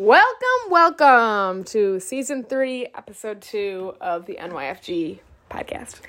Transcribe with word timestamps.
Welcome, 0.00 0.68
welcome 0.68 1.64
to 1.64 1.98
season 2.00 2.44
three, 2.44 2.84
episode 2.94 3.40
two 3.40 3.94
of 3.98 4.26
the 4.26 4.34
NYFG 4.34 5.20
podcast. 5.50 6.00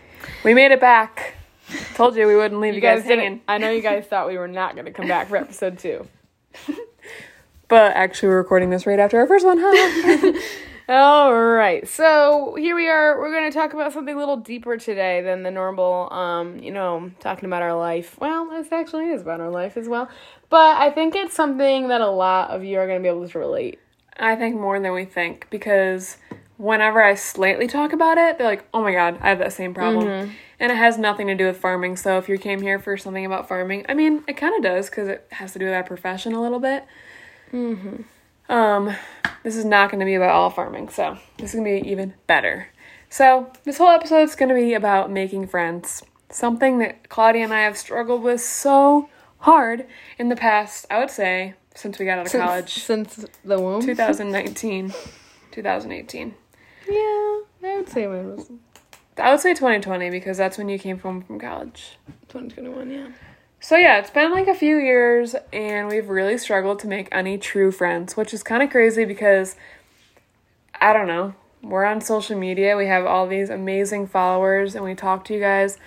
We 0.43 0.53
made 0.53 0.73
it 0.73 0.81
back. 0.81 1.35
Told 1.95 2.17
you 2.17 2.27
we 2.27 2.35
wouldn't 2.35 2.59
leave 2.59 2.75
you, 2.75 2.81
guys, 2.81 3.03
didn't- 3.03 3.19
hanging. 3.19 3.41
I 3.47 3.57
know 3.59 3.71
you 3.71 3.81
guys 3.81 4.05
thought 4.05 4.27
we 4.27 4.37
were 4.37 4.49
not 4.49 4.73
going 4.75 4.87
to 4.87 4.91
come 4.91 5.07
back 5.07 5.29
for 5.29 5.37
episode 5.37 5.79
two. 5.79 6.05
But 7.69 7.93
actually, 7.95 8.29
we're 8.29 8.37
recording 8.37 8.69
this 8.71 8.85
right 8.85 8.99
after 8.99 9.19
our 9.19 9.27
first 9.27 9.45
one, 9.45 9.57
huh? 9.61 10.33
All 10.89 11.33
right, 11.33 11.85
so 11.85 12.55
here 12.57 12.73
we 12.73 12.87
are. 12.87 13.19
We're 13.19 13.33
going 13.33 13.51
to 13.51 13.53
talk 13.53 13.73
about 13.73 13.91
something 13.91 14.15
a 14.15 14.17
little 14.17 14.37
deeper 14.37 14.77
today 14.77 15.19
than 15.21 15.43
the 15.43 15.51
normal, 15.51 16.11
um, 16.13 16.59
you 16.59 16.71
know, 16.71 17.11
talking 17.19 17.43
about 17.43 17.61
our 17.61 17.77
life. 17.77 18.17
Well, 18.21 18.49
this 18.49 18.71
actually 18.71 19.09
is 19.09 19.21
about 19.21 19.41
our 19.41 19.49
life 19.49 19.75
as 19.75 19.89
well. 19.89 20.07
But 20.49 20.77
I 20.77 20.91
think 20.91 21.13
it's 21.13 21.33
something 21.33 21.89
that 21.89 21.99
a 21.99 22.09
lot 22.09 22.51
of 22.51 22.63
you 22.63 22.79
are 22.79 22.87
going 22.87 22.99
to 22.99 23.03
be 23.03 23.09
able 23.09 23.27
to 23.27 23.37
relate. 23.37 23.79
I 24.15 24.37
think 24.37 24.55
more 24.55 24.79
than 24.79 24.93
we 24.93 25.03
think 25.03 25.47
because 25.49 26.15
whenever 26.55 27.03
I 27.03 27.15
slightly 27.15 27.67
talk 27.67 27.91
about 27.91 28.17
it, 28.17 28.37
they're 28.37 28.47
like, 28.47 28.65
oh 28.73 28.81
my 28.81 28.93
god, 28.93 29.17
I 29.19 29.27
have 29.27 29.39
that 29.39 29.51
same 29.51 29.73
problem. 29.73 30.07
And 30.57 30.71
it 30.71 30.77
has 30.77 30.97
nothing 30.97 31.27
to 31.27 31.35
do 31.35 31.47
with 31.47 31.57
farming. 31.57 31.97
So 31.97 32.17
if 32.17 32.29
you 32.29 32.37
came 32.37 32.61
here 32.61 32.79
for 32.79 32.95
something 32.95 33.25
about 33.25 33.49
farming, 33.49 33.85
I 33.89 33.93
mean, 33.93 34.23
it 34.25 34.37
kind 34.37 34.55
of 34.55 34.63
does 34.63 34.89
because 34.89 35.09
it 35.09 35.27
has 35.31 35.51
to 35.51 35.59
do 35.59 35.65
with 35.65 35.73
our 35.73 35.83
profession 35.83 36.33
a 36.33 36.41
little 36.41 36.59
bit. 36.59 36.85
Mm-hmm. 37.51 38.03
Um, 38.49 38.95
this 39.43 39.55
is 39.55 39.65
not 39.65 39.89
going 39.89 39.99
to 39.99 40.05
be 40.05 40.15
about 40.15 40.31
all 40.31 40.49
farming, 40.49 40.89
so 40.89 41.17
this 41.37 41.53
is 41.53 41.59
going 41.59 41.75
to 41.75 41.83
be 41.83 41.89
even 41.89 42.13
better. 42.27 42.69
So 43.09 43.51
this 43.63 43.77
whole 43.77 43.89
episode 43.89 44.23
is 44.23 44.35
going 44.35 44.49
to 44.49 44.55
be 44.55 44.73
about 44.73 45.11
making 45.11 45.47
friends. 45.47 46.03
Something 46.29 46.79
that 46.79 47.09
Claudia 47.09 47.43
and 47.43 47.53
I 47.53 47.61
have 47.61 47.77
struggled 47.77 48.21
with 48.21 48.41
so 48.41 49.09
hard 49.39 49.85
in 50.17 50.29
the 50.29 50.35
past, 50.35 50.85
I 50.91 50.99
would 50.99 51.09
say, 51.09 51.53
since 51.73 51.99
we 51.99 52.05
got 52.05 52.19
out 52.19 52.25
of 52.25 52.31
college. 52.31 52.73
Since 52.73 53.25
the 53.45 53.59
womb? 53.59 53.81
2019, 53.85 54.93
2018. 55.51 56.35
Yeah, 56.89 56.93
I 56.95 57.43
would 57.77 57.89
say 57.89 58.07
mine 58.07 58.35
was 58.35 58.51
I 59.19 59.31
would 59.31 59.39
say 59.39 59.53
2020 59.53 60.09
because 60.11 60.37
that's 60.37 60.57
when 60.57 60.69
you 60.69 60.77
came 60.77 60.99
home 60.99 61.23
from 61.23 61.39
college. 61.39 61.97
2021, 62.27 62.91
yeah. 62.91 63.07
So 63.59 63.75
yeah, 63.75 63.97
it's 63.97 64.11
been 64.11 64.31
like 64.31 64.47
a 64.47 64.53
few 64.53 64.77
years 64.77 65.35
and 65.51 65.87
we've 65.87 66.09
really 66.09 66.37
struggled 66.37 66.79
to 66.79 66.87
make 66.87 67.09
any 67.11 67.37
true 67.37 67.71
friends, 67.71 68.15
which 68.15 68.33
is 68.33 68.43
kind 68.43 68.61
of 68.61 68.69
crazy 68.69 69.03
because 69.03 69.55
I 70.79 70.93
don't 70.93 71.07
know. 71.07 71.33
We're 71.63 71.85
on 71.85 72.01
social 72.01 72.37
media, 72.37 72.77
we 72.77 72.85
have 72.85 73.05
all 73.05 73.27
these 73.27 73.49
amazing 73.49 74.07
followers 74.07 74.75
and 74.75 74.83
we 74.85 74.93
talk 74.93 75.25
to 75.25 75.33
you 75.33 75.39
guys, 75.39 75.79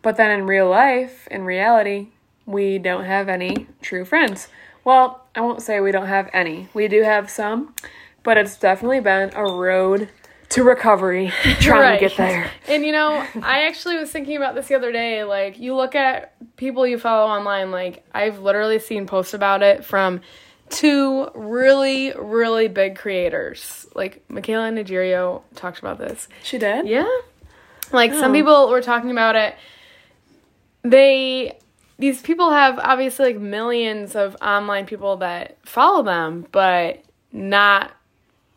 but 0.00 0.16
then 0.16 0.30
in 0.30 0.46
real 0.46 0.68
life, 0.68 1.28
in 1.30 1.44
reality, 1.44 2.08
we 2.46 2.78
don't 2.78 3.04
have 3.04 3.28
any 3.28 3.66
true 3.82 4.06
friends. 4.06 4.48
Well, 4.82 5.22
I 5.34 5.42
won't 5.42 5.62
say 5.62 5.78
we 5.78 5.92
don't 5.92 6.06
have 6.06 6.30
any. 6.32 6.68
We 6.72 6.88
do 6.88 7.02
have 7.02 7.28
some, 7.30 7.74
but 8.22 8.38
it's 8.38 8.56
definitely 8.56 9.00
been 9.00 9.30
a 9.34 9.44
road 9.44 10.08
to 10.50 10.62
recovery 10.64 11.28
trying 11.60 11.80
Right. 11.80 11.98
to 12.00 12.08
get 12.08 12.16
there. 12.16 12.50
And 12.68 12.84
you 12.84 12.92
know, 12.92 13.24
I 13.42 13.66
actually 13.66 13.96
was 13.96 14.10
thinking 14.10 14.36
about 14.36 14.54
this 14.54 14.68
the 14.68 14.74
other 14.74 14.92
day. 14.92 15.24
Like, 15.24 15.58
you 15.58 15.74
look 15.74 15.94
at 15.94 16.34
people 16.56 16.86
you 16.86 16.98
follow 16.98 17.30
online, 17.30 17.70
like, 17.70 18.04
I've 18.12 18.40
literally 18.40 18.78
seen 18.78 19.06
posts 19.06 19.32
about 19.34 19.62
it 19.62 19.84
from 19.84 20.20
two 20.68 21.28
really, 21.34 22.12
really 22.16 22.68
big 22.68 22.96
creators. 22.96 23.86
Like, 23.94 24.26
Mikayla 24.28 24.72
Nogueira 24.72 25.40
talked 25.56 25.78
about 25.80 25.98
this. 25.98 26.28
She 26.42 26.58
did? 26.58 26.86
Yeah. 26.86 27.08
Like, 27.92 28.12
some 28.12 28.30
Oh. 28.30 28.34
people 28.34 28.68
were 28.70 28.82
talking 28.82 29.10
about 29.10 29.34
it. 29.36 29.54
They, 30.82 31.58
these 31.98 32.22
people 32.22 32.50
have 32.50 32.78
obviously 32.78 33.26
like 33.34 33.38
millions 33.40 34.16
of 34.16 34.36
online 34.40 34.86
people 34.86 35.16
that 35.18 35.58
follow 35.66 36.02
them, 36.02 36.46
but 36.52 37.04
not 37.32 37.92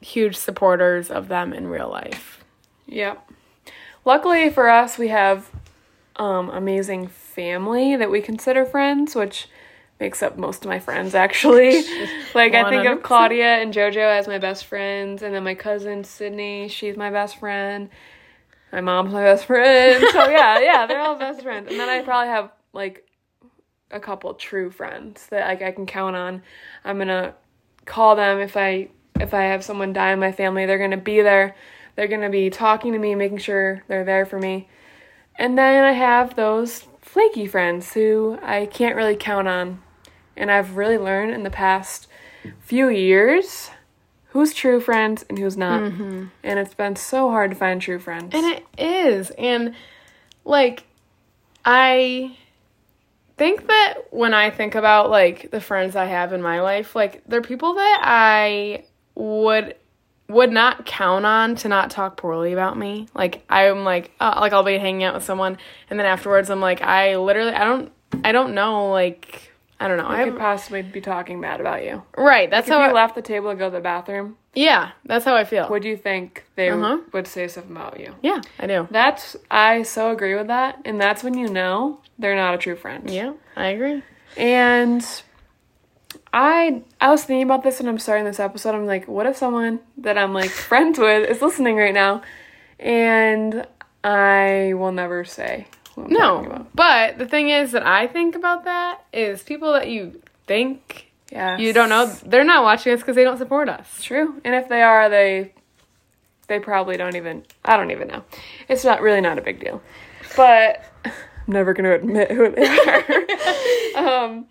huge 0.03 0.35
supporters 0.35 1.09
of 1.09 1.27
them 1.27 1.53
in 1.53 1.67
real 1.67 1.89
life. 1.89 2.43
Yep. 2.87 3.31
Luckily 4.05 4.49
for 4.49 4.69
us, 4.69 4.97
we 4.97 5.07
have 5.07 5.49
um, 6.17 6.49
amazing 6.49 7.07
family 7.07 7.95
that 7.95 8.11
we 8.11 8.21
consider 8.21 8.65
friends, 8.65 9.15
which 9.15 9.47
makes 9.99 10.21
up 10.21 10.37
most 10.37 10.65
of 10.65 10.69
my 10.69 10.79
friends 10.79 11.15
actually. 11.15 11.81
like 12.35 12.53
I 12.53 12.69
think 12.69 12.85
of 12.85 13.03
Claudia 13.03 13.61
and 13.61 13.73
JoJo 13.73 14.19
as 14.19 14.27
my 14.27 14.37
best 14.37 14.65
friends, 14.65 15.21
and 15.23 15.33
then 15.33 15.43
my 15.43 15.55
cousin 15.55 16.03
Sydney, 16.03 16.67
she's 16.67 16.97
my 16.97 17.09
best 17.09 17.39
friend. 17.39 17.89
My 18.71 18.81
mom's 18.81 19.13
my 19.13 19.23
best 19.23 19.45
friend. 19.45 20.03
So 20.11 20.29
yeah, 20.29 20.59
yeah, 20.59 20.85
they're 20.87 20.99
all 20.99 21.15
best 21.17 21.41
friends. 21.41 21.69
And 21.69 21.79
then 21.79 21.89
I 21.89 22.01
probably 22.01 22.29
have 22.29 22.51
like 22.73 23.07
a 23.91 23.99
couple 23.99 24.33
true 24.33 24.71
friends 24.71 25.27
that 25.27 25.47
like 25.47 25.61
I 25.61 25.71
can 25.71 25.85
count 25.85 26.15
on. 26.15 26.41
I'm 26.83 26.97
gonna 26.97 27.35
call 27.85 28.15
them 28.15 28.39
if 28.39 28.57
I 28.57 28.89
if 29.19 29.33
I 29.33 29.43
have 29.43 29.63
someone 29.63 29.93
die 29.93 30.11
in 30.11 30.19
my 30.19 30.31
family. 30.31 30.65
They're 30.65 30.77
gonna 30.77 30.97
be 30.97 31.21
there. 31.21 31.55
They're 31.95 32.07
gonna 32.07 32.29
be 32.29 32.49
talking 32.49 32.93
to 32.93 32.99
me, 32.99 33.15
making 33.15 33.39
sure 33.39 33.83
they're 33.87 34.03
there 34.03 34.25
for 34.25 34.39
me. 34.39 34.67
And 35.35 35.57
then 35.57 35.83
I 35.83 35.93
have 35.93 36.35
those 36.35 36.85
flaky 37.01 37.47
friends 37.47 37.93
who 37.93 38.39
I 38.41 38.65
can't 38.65 38.95
really 38.95 39.15
count 39.15 39.47
on. 39.47 39.81
And 40.35 40.51
I've 40.51 40.77
really 40.77 40.97
learned 40.97 41.31
in 41.31 41.43
the 41.43 41.49
past 41.49 42.07
few 42.59 42.89
years 42.89 43.69
who's 44.29 44.53
true 44.53 44.79
friends 44.79 45.23
and 45.29 45.37
who's 45.37 45.55
not. 45.55 45.81
Mm-hmm. 45.81 46.25
And 46.43 46.59
it's 46.59 46.73
been 46.73 46.95
so 46.95 47.29
hard 47.29 47.51
to 47.51 47.55
find 47.55 47.81
true 47.81 47.99
friends. 47.99 48.33
And 48.33 48.45
it 48.45 48.65
is. 48.77 49.31
And 49.37 49.75
like 50.43 50.85
I 51.63 52.35
think 53.37 53.67
that 53.67 53.95
when 54.11 54.33
I 54.33 54.49
think 54.49 54.75
about 54.75 55.09
like 55.09 55.51
the 55.51 55.61
friends 55.61 55.95
I 55.95 56.05
have 56.05 56.33
in 56.33 56.41
my 56.41 56.61
life, 56.61 56.95
like 56.95 57.23
they're 57.27 57.41
people 57.41 57.75
that 57.75 58.01
I 58.03 58.85
would 59.15 59.75
would 60.29 60.51
not 60.51 60.85
count 60.85 61.25
on 61.25 61.53
to 61.55 61.67
not 61.67 61.91
talk 61.91 62.17
poorly 62.17 62.53
about 62.53 62.77
me. 62.77 63.07
Like 63.13 63.43
I'm 63.49 63.83
like 63.83 64.11
uh, 64.19 64.37
like 64.39 64.53
I'll 64.53 64.63
be 64.63 64.77
hanging 64.77 65.03
out 65.03 65.13
with 65.15 65.23
someone 65.23 65.57
and 65.89 65.99
then 65.99 66.05
afterwards 66.05 66.49
I'm 66.49 66.61
like 66.61 66.81
I 66.81 67.17
literally 67.17 67.53
I 67.53 67.63
don't 67.65 67.91
I 68.23 68.31
don't 68.31 68.53
know 68.53 68.89
like 68.91 69.51
I 69.79 69.87
don't 69.89 69.97
know. 69.97 70.07
I 70.07 70.23
could 70.23 70.37
possibly 70.39 70.81
be 70.81 71.01
talking 71.01 71.41
bad 71.41 71.59
about 71.59 71.83
you. 71.83 72.03
right, 72.17 72.49
that's 72.49 72.67
If 72.67 72.73
how 72.73 72.79
you 72.83 72.89
I, 72.89 72.93
left 72.93 73.15
the 73.15 73.21
table 73.21 73.49
to 73.51 73.55
go 73.57 73.65
to 73.69 73.75
the 73.75 73.81
bathroom, 73.81 74.37
Yeah, 74.53 74.91
that's 75.03 75.25
how 75.25 75.35
I 75.35 75.43
feel. 75.43 75.67
would 75.69 75.83
you 75.83 75.97
think 75.97 76.45
they 76.55 76.69
Uh-huh. 76.69 76.99
would 77.11 77.27
say 77.27 77.49
something 77.49 77.75
about 77.75 77.99
you? 77.99 78.15
yeah, 78.21 78.39
I 78.59 78.67
do. 78.67 78.87
That's 78.91 79.35
I 79.51 79.83
so 79.83 80.11
agree 80.11 80.35
with 80.35 80.47
that, 80.47 80.79
and 80.85 81.01
that's 81.01 81.21
when 81.21 81.33
you 81.37 81.49
know 81.49 81.99
they're 82.17 82.35
not 82.35 82.53
a 82.53 82.57
true 82.57 82.77
friend. 82.77 83.09
Yeah, 83.09 83.33
I 83.57 83.67
agree. 83.69 84.03
And 84.37 85.05
I 86.33 86.81
I 86.99 87.11
was 87.11 87.23
thinking 87.23 87.43
about 87.43 87.63
this 87.63 87.79
when 87.79 87.87
I'm 87.87 87.99
starting 87.99 88.25
this 88.25 88.39
episode. 88.39 88.73
I'm 88.73 88.87
like, 88.87 89.07
what 89.07 89.27
if 89.27 89.37
someone 89.37 89.79
that 89.97 90.17
I'm 90.17 90.33
like 90.33 90.49
friends 90.69 90.97
with 90.97 91.29
is 91.29 91.41
listening 91.41 91.75
right 91.75 91.93
now, 91.93 92.23
and 92.79 93.67
I 94.03 94.73
will 94.75 94.91
never 94.91 95.23
say. 95.23 95.67
Who 95.95 96.07
No, 96.07 96.65
but 96.73 97.19
the 97.19 97.27
thing 97.27 97.49
is 97.49 97.71
that 97.73 97.85
I 97.85 98.07
think 98.07 98.35
about 98.35 98.65
that 98.65 99.05
is 99.13 99.43
people 99.43 99.73
that 99.73 99.89
you 99.89 100.23
think 100.47 101.11
Yeah, 101.31 101.57
you 101.57 101.71
don't 101.71 101.89
know, 101.89 102.07
they're 102.25 102.43
not 102.43 102.63
watching 102.63 102.93
us 102.93 103.01
because 103.01 103.15
they 103.15 103.23
don't 103.23 103.37
support 103.37 103.69
us. 103.69 104.01
True, 104.01 104.41
and 104.43 104.55
if 104.55 104.67
they 104.69 104.81
are, 104.81 105.07
they 105.09 105.53
they 106.47 106.59
probably 106.59 106.97
don't 106.97 107.15
even. 107.15 107.43
I 107.63 107.77
don't 107.77 107.91
even 107.91 108.07
know. 108.07 108.23
It's 108.67 108.83
not 108.83 109.01
really 109.01 109.21
not 109.21 109.37
a 109.37 109.41
big 109.41 109.59
deal, 109.59 109.83
but 110.35 110.83
I'm 111.05 111.13
never 111.47 111.73
going 111.73 111.85
to 111.85 111.93
admit 111.93 112.31
who 112.31 112.49
they 112.49 112.79
are. 113.95 114.07
um, 114.25 114.47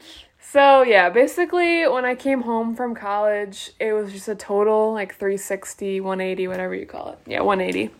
so 0.53 0.83
yeah, 0.83 1.09
basically, 1.09 1.89
when 1.89 2.05
I 2.05 2.15
came 2.15 2.43
home 2.43 2.77
from 2.77 2.95
college, 2.95 3.73
it 3.81 3.95
was 3.95 4.13
just 4.13 4.29
a 4.29 4.35
total 4.35 4.93
like 4.93 5.15
360, 5.15 6.01
180, 6.03 6.49
whatever 6.49 6.75
you 6.75 6.85
call 6.85 7.13
it. 7.13 7.19
Yeah, 7.27 7.41
180. 7.41 7.91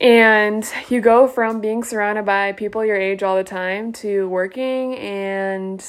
And 0.00 0.64
you 0.88 1.00
go 1.00 1.26
from 1.26 1.60
being 1.60 1.82
surrounded 1.82 2.24
by 2.24 2.52
people 2.52 2.84
your 2.84 2.96
age 2.96 3.24
all 3.24 3.36
the 3.36 3.42
time 3.42 3.92
to 3.94 4.28
working 4.28 4.96
and 4.96 5.84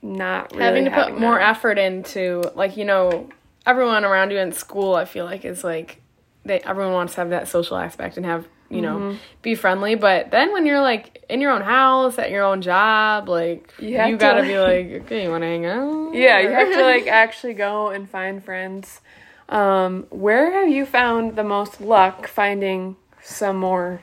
not 0.00 0.52
really 0.52 0.62
having 0.64 0.84
to 0.86 0.90
put 0.90 0.98
having 1.08 1.20
more 1.20 1.38
effort 1.38 1.78
into, 1.78 2.42
like, 2.54 2.78
you 2.78 2.86
know, 2.86 3.28
everyone 3.66 4.04
around 4.06 4.30
you 4.30 4.38
in 4.38 4.52
school, 4.52 4.94
I 4.94 5.04
feel 5.04 5.26
like, 5.26 5.44
is 5.44 5.62
like, 5.62 6.00
they 6.44 6.60
everyone 6.60 6.94
wants 6.94 7.14
to 7.14 7.20
have 7.20 7.30
that 7.30 7.48
social 7.48 7.76
aspect 7.76 8.16
and 8.16 8.24
have, 8.24 8.48
you 8.70 8.80
know, 8.80 8.96
Mm-hmm. 8.96 9.16
be 9.42 9.54
friendly. 9.54 9.94
But 9.94 10.30
then 10.30 10.52
when 10.52 10.66
you're 10.66 10.80
like 10.80 11.24
in 11.28 11.40
your 11.40 11.52
own 11.52 11.62
house, 11.62 12.18
at 12.18 12.30
your 12.30 12.44
own 12.44 12.62
job, 12.62 13.28
like, 13.28 13.72
You 13.78 13.88
you, 13.90 13.96
have 13.98 14.10
to, 14.10 14.16
gotta 14.16 14.42
be 14.42 14.58
like, 14.68 15.02
okay, 15.04 15.24
you 15.24 15.30
wanna 15.30 15.46
hang 15.46 15.66
out? 15.66 16.14
Yeah, 16.14 16.40
you 16.40 16.50
have 16.50 16.72
to 16.72 16.82
like 16.92 17.06
actually 17.06 17.54
go 17.54 17.88
and 17.88 18.08
find 18.08 18.42
friends. 18.44 19.00
Um, 19.48 20.06
where 20.10 20.50
have 20.52 20.68
you 20.68 20.86
found 20.86 21.36
the 21.36 21.44
most 21.44 21.80
luck 21.80 22.26
finding 22.26 22.96
some 23.22 23.56
more 23.58 24.00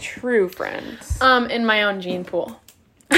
true 0.00 0.48
friends? 0.48 1.20
Um, 1.22 1.48
in 1.50 1.64
my 1.64 1.84
own 1.84 2.00
gene 2.00 2.24
pool. 2.24 2.60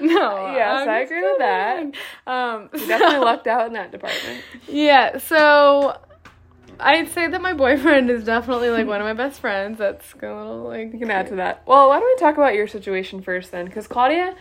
no. 0.00 0.52
Yes, 0.54 0.82
I'm 0.82 0.88
I 0.88 0.98
agree 1.00 1.22
with 1.22 1.38
that. 1.38 1.84
Um, 2.26 2.68
You 2.74 2.86
definitely 2.86 3.18
lucked 3.18 3.46
out 3.46 3.66
in 3.66 3.72
that 3.74 3.90
department. 3.90 4.42
yeah. 4.68 5.18
So 5.18 5.98
I'd 6.78 7.10
say 7.10 7.28
that 7.28 7.40
my 7.40 7.52
boyfriend 7.52 8.10
is 8.10 8.24
definitely 8.24 8.70
like 8.70 8.86
one 8.86 9.00
of 9.00 9.06
my 9.06 9.12
best 9.24 9.40
friends. 9.40 9.78
That's 9.78 10.12
a 10.14 10.16
little 10.16 10.64
like 10.64 10.92
You 10.92 10.98
can 10.98 11.10
add 11.10 11.28
to 11.28 11.36
that. 11.36 11.62
Well, 11.66 11.88
why 11.88 11.98
don't 11.98 12.08
we 12.08 12.20
talk 12.20 12.36
about 12.36 12.54
your 12.54 12.66
situation 12.66 13.22
first 13.22 13.50
then? 13.50 13.66
Because 13.66 13.86
Claudia, 13.86 14.34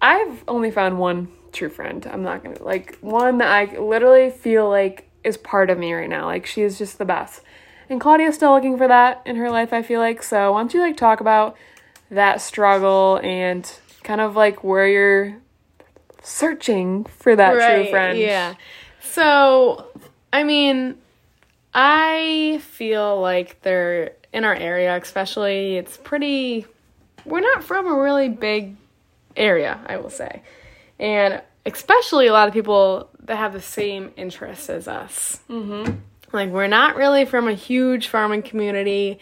I've 0.00 0.44
only 0.48 0.70
found 0.70 0.98
one 0.98 1.28
true 1.52 1.70
friend. 1.70 2.06
I'm 2.10 2.22
not 2.22 2.42
gonna 2.42 2.62
like 2.62 2.98
one 3.00 3.38
that 3.38 3.48
I 3.48 3.78
literally 3.78 4.30
feel 4.30 4.68
like 4.68 5.08
is 5.22 5.36
part 5.36 5.70
of 5.70 5.78
me 5.78 5.92
right 5.92 6.08
now. 6.08 6.26
Like 6.26 6.46
she 6.46 6.62
is 6.62 6.78
just 6.78 6.98
the 6.98 7.04
best. 7.04 7.42
And 7.88 8.00
Claudia's 8.00 8.34
still 8.34 8.52
looking 8.52 8.78
for 8.78 8.88
that 8.88 9.22
in 9.26 9.36
her 9.36 9.50
life, 9.50 9.72
I 9.72 9.82
feel 9.82 10.00
like. 10.00 10.22
So 10.22 10.52
why 10.52 10.60
don't 10.60 10.74
you 10.74 10.80
like 10.80 10.96
talk 10.96 11.20
about 11.20 11.56
that 12.10 12.40
struggle 12.40 13.20
and 13.22 13.70
kind 14.02 14.20
of 14.20 14.36
like 14.36 14.64
where 14.64 14.86
you're 14.86 15.36
searching 16.22 17.04
for 17.04 17.36
that 17.36 17.52
true 17.52 17.90
friend. 17.90 18.18
Yeah. 18.18 18.54
So, 19.00 19.86
I 20.32 20.44
mean, 20.44 20.96
I 21.74 22.60
feel 22.62 23.20
like 23.20 23.60
they're 23.62 24.12
in 24.32 24.44
our 24.44 24.54
area, 24.54 24.96
especially. 24.96 25.76
It's 25.76 25.96
pretty. 25.96 26.66
We're 27.24 27.40
not 27.40 27.64
from 27.64 27.86
a 27.86 27.98
really 27.98 28.28
big 28.28 28.76
area, 29.36 29.80
I 29.86 29.96
will 29.96 30.10
say, 30.10 30.42
and 30.98 31.42
especially 31.66 32.26
a 32.26 32.32
lot 32.32 32.48
of 32.48 32.54
people 32.54 33.08
that 33.24 33.36
have 33.36 33.52
the 33.52 33.62
same 33.62 34.12
interests 34.16 34.68
as 34.68 34.86
us. 34.86 35.40
Mm-hmm. 35.48 35.94
Like 36.32 36.50
we're 36.50 36.66
not 36.66 36.96
really 36.96 37.24
from 37.24 37.48
a 37.48 37.54
huge 37.54 38.08
farming 38.08 38.42
community. 38.42 39.18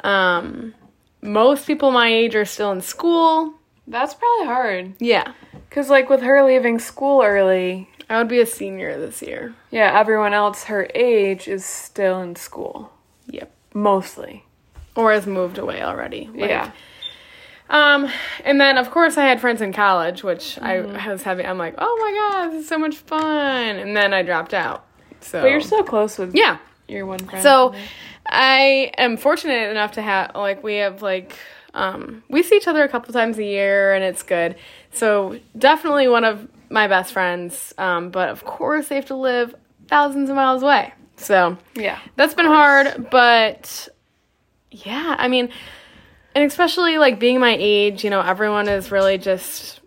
Um, 0.00 0.74
most 1.22 1.66
people 1.66 1.90
my 1.90 2.08
age 2.08 2.34
are 2.36 2.44
still 2.44 2.72
in 2.72 2.80
school. 2.80 3.54
That's 3.86 4.14
probably 4.14 4.46
hard. 4.46 4.94
Yeah, 5.00 5.32
Cause 5.70 5.90
like 5.90 6.08
with 6.08 6.22
her 6.22 6.42
leaving 6.44 6.78
school 6.78 7.22
early, 7.22 7.88
I 8.08 8.18
would 8.18 8.28
be 8.28 8.40
a 8.40 8.46
senior 8.46 8.98
this 8.98 9.20
year. 9.22 9.54
yeah, 9.70 9.98
everyone 9.98 10.32
else 10.32 10.64
her 10.64 10.88
age 10.94 11.46
is 11.48 11.64
still 11.64 12.20
in 12.22 12.36
school. 12.36 12.92
Yep. 13.26 13.50
Mostly. 13.74 14.44
Or 14.96 15.12
has 15.12 15.26
moved 15.26 15.58
away 15.58 15.82
already. 15.82 16.28
Like, 16.34 16.50
yeah. 16.50 16.70
Um, 17.70 18.08
and 18.44 18.58
then 18.60 18.78
of 18.78 18.90
course 18.90 19.18
I 19.18 19.24
had 19.24 19.40
friends 19.40 19.60
in 19.60 19.72
college, 19.72 20.22
which 20.24 20.58
I 20.58 20.80
was 20.80 21.22
having. 21.22 21.44
I'm 21.46 21.58
like, 21.58 21.74
oh 21.76 21.96
my 22.00 22.12
god, 22.46 22.52
this 22.52 22.62
is 22.62 22.68
so 22.68 22.78
much 22.78 22.96
fun. 22.96 23.76
And 23.76 23.94
then 23.96 24.14
I 24.14 24.22
dropped 24.22 24.54
out. 24.54 24.86
So, 25.20 25.42
But 25.42 25.50
you're 25.50 25.60
still 25.60 25.84
close 25.84 26.16
with 26.18 26.34
yeah. 26.34 26.58
your 26.88 27.04
one 27.04 27.18
friend. 27.18 27.42
So 27.42 27.74
I 28.26 28.90
am 28.96 29.16
fortunate 29.18 29.70
enough 29.70 29.92
to 29.92 30.02
have 30.02 30.34
like 30.34 30.62
we 30.64 30.76
have 30.76 31.02
like 31.02 31.36
um 31.74 32.22
we 32.30 32.42
see 32.42 32.56
each 32.56 32.68
other 32.68 32.82
a 32.82 32.88
couple 32.88 33.12
times 33.12 33.36
a 33.38 33.44
year 33.44 33.92
and 33.92 34.02
it's 34.02 34.22
good. 34.22 34.56
So 34.92 35.38
definitely 35.56 36.08
one 36.08 36.24
of 36.24 36.48
my 36.70 36.88
best 36.88 37.12
friends. 37.12 37.74
Um, 37.78 38.10
but 38.10 38.28
of 38.28 38.44
course 38.44 38.88
they 38.88 38.96
have 38.96 39.06
to 39.06 39.16
live 39.16 39.54
thousands 39.88 40.30
of 40.30 40.36
miles 40.36 40.62
away. 40.62 40.92
So 41.16 41.58
yeah. 41.74 41.98
that's 42.16 42.34
been 42.34 42.46
hard, 42.46 43.08
but 43.10 43.88
yeah, 44.70 45.16
I 45.18 45.28
mean, 45.28 45.50
and 46.34 46.44
especially 46.44 46.98
like 46.98 47.18
being 47.18 47.40
my 47.40 47.56
age, 47.58 48.04
you 48.04 48.10
know, 48.10 48.20
everyone 48.20 48.68
is 48.68 48.90
really 48.90 49.18
just. 49.18 49.80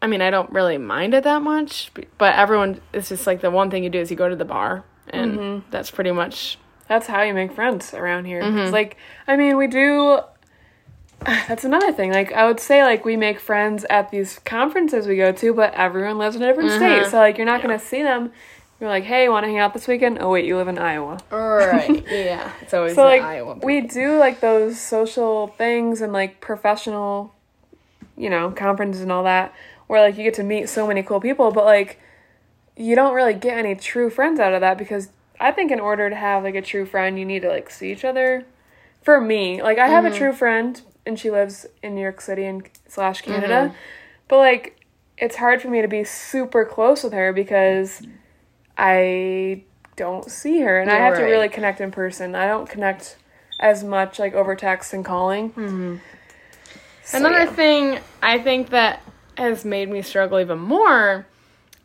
I 0.00 0.08
mean, 0.08 0.20
I 0.20 0.30
don't 0.30 0.50
really 0.50 0.78
mind 0.78 1.14
it 1.14 1.22
that 1.24 1.42
much, 1.42 1.92
but 2.18 2.34
everyone 2.34 2.80
is 2.92 3.08
just 3.08 3.24
like 3.24 3.40
the 3.40 3.52
one 3.52 3.70
thing 3.70 3.84
you 3.84 3.90
do 3.90 4.00
is 4.00 4.10
you 4.10 4.16
go 4.16 4.28
to 4.28 4.34
the 4.34 4.44
bar, 4.44 4.84
and 5.08 5.62
that's 5.70 5.92
pretty 5.92 6.10
much. 6.10 6.58
That's 6.88 7.06
how 7.06 7.22
you 7.22 7.32
make 7.32 7.52
friends 7.52 7.94
around 7.94 8.24
here. 8.24 8.42
Mm-hmm. 8.42 8.58
It's 8.58 8.72
like, 8.72 8.96
I 9.28 9.36
mean, 9.36 9.56
we 9.56 9.68
do. 9.68 10.20
That's 11.48 11.64
another 11.64 11.92
thing. 11.92 12.12
Like, 12.12 12.32
I 12.32 12.46
would 12.46 12.60
say, 12.60 12.82
like, 12.82 13.04
we 13.04 13.16
make 13.16 13.40
friends 13.40 13.84
at 13.90 14.10
these 14.10 14.38
conferences 14.40 15.06
we 15.06 15.16
go 15.16 15.32
to, 15.32 15.54
but 15.54 15.74
everyone 15.74 16.18
lives 16.18 16.36
in 16.36 16.42
a 16.42 16.46
different 16.46 16.70
state. 16.70 17.02
Mm-hmm. 17.02 17.10
So, 17.10 17.18
like, 17.18 17.36
you're 17.36 17.46
not 17.46 17.62
going 17.62 17.78
to 17.78 17.84
see 17.84 18.02
them. 18.02 18.32
You're 18.80 18.90
like, 18.90 19.04
hey, 19.04 19.28
want 19.28 19.44
to 19.44 19.48
hang 19.48 19.58
out 19.58 19.74
this 19.74 19.86
weekend? 19.86 20.18
Oh, 20.20 20.30
wait, 20.30 20.44
you 20.44 20.56
live 20.56 20.68
in 20.68 20.78
Iowa. 20.78 21.18
Right. 21.30 22.04
yeah. 22.10 22.50
It's 22.60 22.74
always 22.74 22.94
So, 22.94 23.04
like, 23.04 23.22
Iowa. 23.22 23.58
we 23.62 23.80
do, 23.80 24.18
like, 24.18 24.40
those 24.40 24.80
social 24.80 25.48
things 25.58 26.00
and, 26.00 26.12
like, 26.12 26.40
professional, 26.40 27.34
you 28.16 28.28
know, 28.28 28.50
conferences 28.50 29.02
and 29.02 29.12
all 29.12 29.24
that, 29.24 29.54
where, 29.86 30.00
like, 30.00 30.16
you 30.16 30.24
get 30.24 30.34
to 30.34 30.42
meet 30.42 30.68
so 30.68 30.86
many 30.86 31.02
cool 31.02 31.20
people, 31.20 31.52
but, 31.52 31.64
like, 31.64 32.00
you 32.76 32.96
don't 32.96 33.14
really 33.14 33.34
get 33.34 33.58
any 33.58 33.74
true 33.74 34.10
friends 34.10 34.40
out 34.40 34.52
of 34.54 34.60
that 34.60 34.78
because 34.78 35.10
I 35.38 35.50
think 35.50 35.70
in 35.70 35.80
order 35.80 36.08
to 36.08 36.16
have 36.16 36.44
like 36.44 36.54
a 36.54 36.62
true 36.62 36.86
friend, 36.86 37.18
you 37.18 37.24
need 37.24 37.42
to 37.42 37.48
like 37.48 37.70
see 37.70 37.92
each 37.92 38.04
other. 38.04 38.44
For 39.02 39.20
me, 39.20 39.62
like 39.62 39.78
I 39.78 39.88
have 39.88 40.04
a 40.04 40.08
mm-hmm. 40.08 40.18
true 40.18 40.32
friend 40.32 40.80
and 41.06 41.18
she 41.18 41.30
lives 41.30 41.66
in 41.82 41.94
New 41.94 42.00
York 42.00 42.20
City 42.20 42.44
and 42.44 42.68
slash 42.88 43.22
Canada, 43.22 43.74
but 44.28 44.38
like 44.38 44.86
it's 45.18 45.36
hard 45.36 45.62
for 45.62 45.68
me 45.68 45.82
to 45.82 45.88
be 45.88 46.04
super 46.04 46.64
close 46.64 47.04
with 47.04 47.12
her 47.12 47.32
because 47.32 48.02
I 48.76 49.64
don't 49.96 50.30
see 50.30 50.60
her 50.60 50.80
and 50.80 50.90
I 50.90 50.96
You're 50.96 51.04
have 51.04 51.16
to 51.18 51.24
really 51.24 51.48
connect 51.48 51.80
in 51.80 51.90
person. 51.90 52.34
I 52.34 52.46
don't 52.46 52.68
connect 52.68 53.16
as 53.60 53.84
much 53.84 54.18
like 54.18 54.34
over 54.34 54.56
text 54.56 54.92
and 54.92 55.04
calling. 55.04 56.00
So, 57.04 57.18
Another 57.18 57.44
yeah. 57.44 57.52
thing 57.52 57.98
I 58.22 58.38
think 58.38 58.70
that 58.70 59.02
has 59.36 59.64
made 59.64 59.88
me 59.88 60.02
struggle 60.02 60.40
even 60.40 60.58
more. 60.58 61.26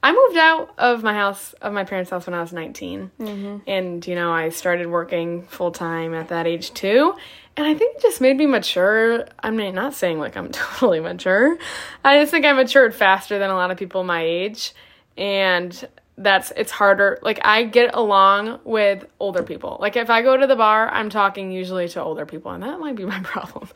I 0.03 0.11
moved 0.11 0.37
out 0.37 0.73
of 0.77 1.03
my 1.03 1.13
house, 1.13 1.53
of 1.53 1.73
my 1.73 1.83
parents' 1.83 2.11
house 2.11 2.27
when 2.27 2.33
I 2.33 2.41
was 2.41 2.53
19. 2.53 3.11
Mm-hmm. 3.19 3.57
And, 3.67 4.05
you 4.05 4.15
know, 4.15 4.31
I 4.31 4.49
started 4.49 4.87
working 4.87 5.43
full 5.43 5.71
time 5.71 6.13
at 6.13 6.29
that 6.29 6.45
age 6.45 6.73
too. 6.73 7.15
And 7.57 7.65
I 7.65 7.73
think 7.73 7.95
it 7.97 8.01
just 8.03 8.21
made 8.21 8.37
me 8.37 8.45
mature. 8.45 9.25
I'm 9.41 9.57
not 9.57 9.73
not 9.73 9.93
saying 9.95 10.19
like 10.19 10.37
I'm 10.37 10.49
totally 10.51 10.99
mature. 10.99 11.57
I 12.05 12.19
just 12.19 12.31
think 12.31 12.45
I 12.45 12.53
matured 12.53 12.93
faster 12.95 13.39
than 13.39 13.49
a 13.49 13.55
lot 13.55 13.71
of 13.71 13.77
people 13.77 14.03
my 14.03 14.21
age. 14.21 14.73
And 15.17 15.87
that's, 16.19 16.51
it's 16.55 16.71
harder. 16.71 17.17
Like, 17.23 17.39
I 17.43 17.63
get 17.63 17.95
along 17.95 18.59
with 18.63 19.05
older 19.19 19.41
people. 19.43 19.77
Like, 19.79 19.95
if 19.95 20.09
I 20.11 20.21
go 20.21 20.37
to 20.37 20.45
the 20.47 20.55
bar, 20.55 20.87
I'm 20.89 21.09
talking 21.09 21.51
usually 21.51 21.87
to 21.89 22.01
older 22.03 22.25
people. 22.27 22.51
And 22.51 22.61
that 22.63 22.79
might 22.79 22.95
be 22.95 23.05
my 23.15 23.19
problem. 23.21 23.67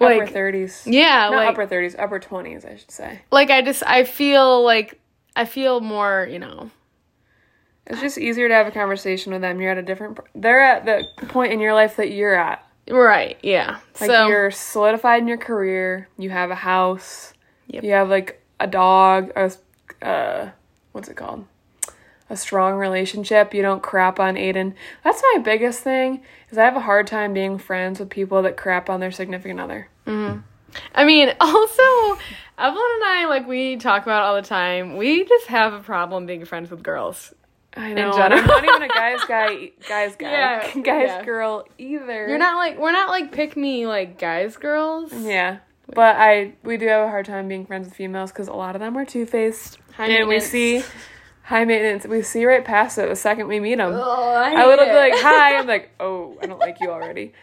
upper 0.00 0.26
30s. 0.26 0.82
yeah, 0.86 1.28
Not 1.30 1.32
like, 1.32 1.48
upper 1.48 1.66
30s, 1.66 1.94
upper 1.98 2.18
20s, 2.18 2.64
I 2.70 2.76
should 2.76 2.90
say. 2.90 3.20
like 3.30 3.50
I 3.50 3.60
just 3.62 3.82
I 3.86 4.04
feel 4.04 4.62
like 4.64 4.98
I 5.34 5.44
feel 5.44 5.80
more, 5.80 6.26
you 6.30 6.38
know. 6.38 6.70
It's 7.86 8.00
just 8.00 8.18
easier 8.18 8.48
to 8.48 8.54
have 8.54 8.66
a 8.66 8.72
conversation 8.72 9.32
with 9.32 9.42
them. 9.42 9.60
You're 9.60 9.70
at 9.70 9.78
a 9.78 9.82
different. 9.82 10.18
They're 10.34 10.60
at 10.60 10.86
the 10.86 11.04
point 11.26 11.52
in 11.52 11.60
your 11.60 11.72
life 11.72 11.96
that 11.96 12.10
you're 12.10 12.34
at. 12.34 12.65
Right, 12.88 13.38
yeah. 13.42 13.78
Like 14.00 14.10
so 14.10 14.28
you're 14.28 14.50
solidified 14.50 15.22
in 15.22 15.28
your 15.28 15.38
career. 15.38 16.08
You 16.18 16.30
have 16.30 16.50
a 16.50 16.54
house. 16.54 17.32
Yep. 17.68 17.84
You 17.84 17.92
have 17.92 18.08
like 18.08 18.42
a 18.60 18.66
dog. 18.66 19.32
A 19.36 19.52
uh, 20.06 20.50
what's 20.92 21.08
it 21.08 21.16
called? 21.16 21.46
A 22.30 22.36
strong 22.36 22.74
relationship. 22.74 23.54
You 23.54 23.62
don't 23.62 23.82
crap 23.82 24.20
on 24.20 24.34
Aiden. 24.34 24.74
That's 25.04 25.22
my 25.34 25.42
biggest 25.42 25.80
thing. 25.80 26.22
Is 26.50 26.58
I 26.58 26.64
have 26.64 26.76
a 26.76 26.80
hard 26.80 27.06
time 27.06 27.34
being 27.34 27.58
friends 27.58 27.98
with 27.98 28.10
people 28.10 28.42
that 28.42 28.56
crap 28.56 28.88
on 28.88 29.00
their 29.00 29.12
significant 29.12 29.60
other. 29.60 29.88
I 30.94 31.04
mean, 31.04 31.32
also 31.40 32.18
Evelyn 32.58 32.84
and 32.94 33.04
I 33.04 33.26
like 33.28 33.46
we 33.46 33.76
talk 33.76 34.02
about 34.02 34.22
it 34.22 34.26
all 34.26 34.34
the 34.36 34.42
time. 34.42 34.96
We 34.96 35.24
just 35.24 35.46
have 35.46 35.72
a 35.72 35.80
problem 35.80 36.26
being 36.26 36.44
friends 36.44 36.70
with 36.70 36.82
girls. 36.82 37.34
I 37.76 37.92
know. 37.92 38.12
general. 38.16 38.40
I'm 38.40 38.46
not 38.46 38.64
even 38.64 38.82
a 38.82 38.88
guy's 38.88 39.24
guy. 39.28 39.70
Guy's 39.88 40.16
guy. 40.16 40.30
Yeah, 40.30 40.72
guy's 40.74 41.08
yeah. 41.08 41.24
girl 41.24 41.66
either. 41.78 42.26
You're 42.28 42.38
not 42.38 42.56
like 42.56 42.78
we're 42.78 42.92
not 42.92 43.10
like 43.10 43.32
pick 43.32 43.56
me 43.56 43.86
like 43.86 44.18
guys 44.18 44.56
girls. 44.56 45.12
Yeah. 45.12 45.58
But 45.94 46.16
I 46.16 46.54
we 46.64 46.76
do 46.78 46.86
have 46.88 47.06
a 47.06 47.08
hard 47.08 47.26
time 47.26 47.48
being 47.48 47.66
friends 47.66 47.86
with 47.86 47.94
females 47.94 48.32
because 48.32 48.48
a 48.48 48.52
lot 48.54 48.74
of 48.74 48.80
them 48.80 48.96
are 48.96 49.04
two 49.04 49.24
faced, 49.26 49.78
High 49.92 50.06
and 50.06 50.26
we 50.26 50.36
maintenance. 50.38 50.46
see 50.46 50.82
high 51.42 51.64
maintenance. 51.64 52.06
We 52.06 52.22
see 52.22 52.44
right 52.44 52.64
past 52.64 52.98
it 52.98 53.08
the 53.08 53.14
second 53.14 53.46
we 53.46 53.60
meet 53.60 53.76
them. 53.76 53.92
Oh, 53.94 54.32
I, 54.32 54.54
I 54.62 54.66
would 54.66 54.78
been 54.80 54.96
like, 54.96 55.12
"Hi," 55.14 55.56
I'm 55.56 55.66
like, 55.68 55.90
"Oh, 56.00 56.36
I 56.42 56.46
don't 56.46 56.58
like 56.58 56.78
you 56.80 56.90
already." 56.90 57.34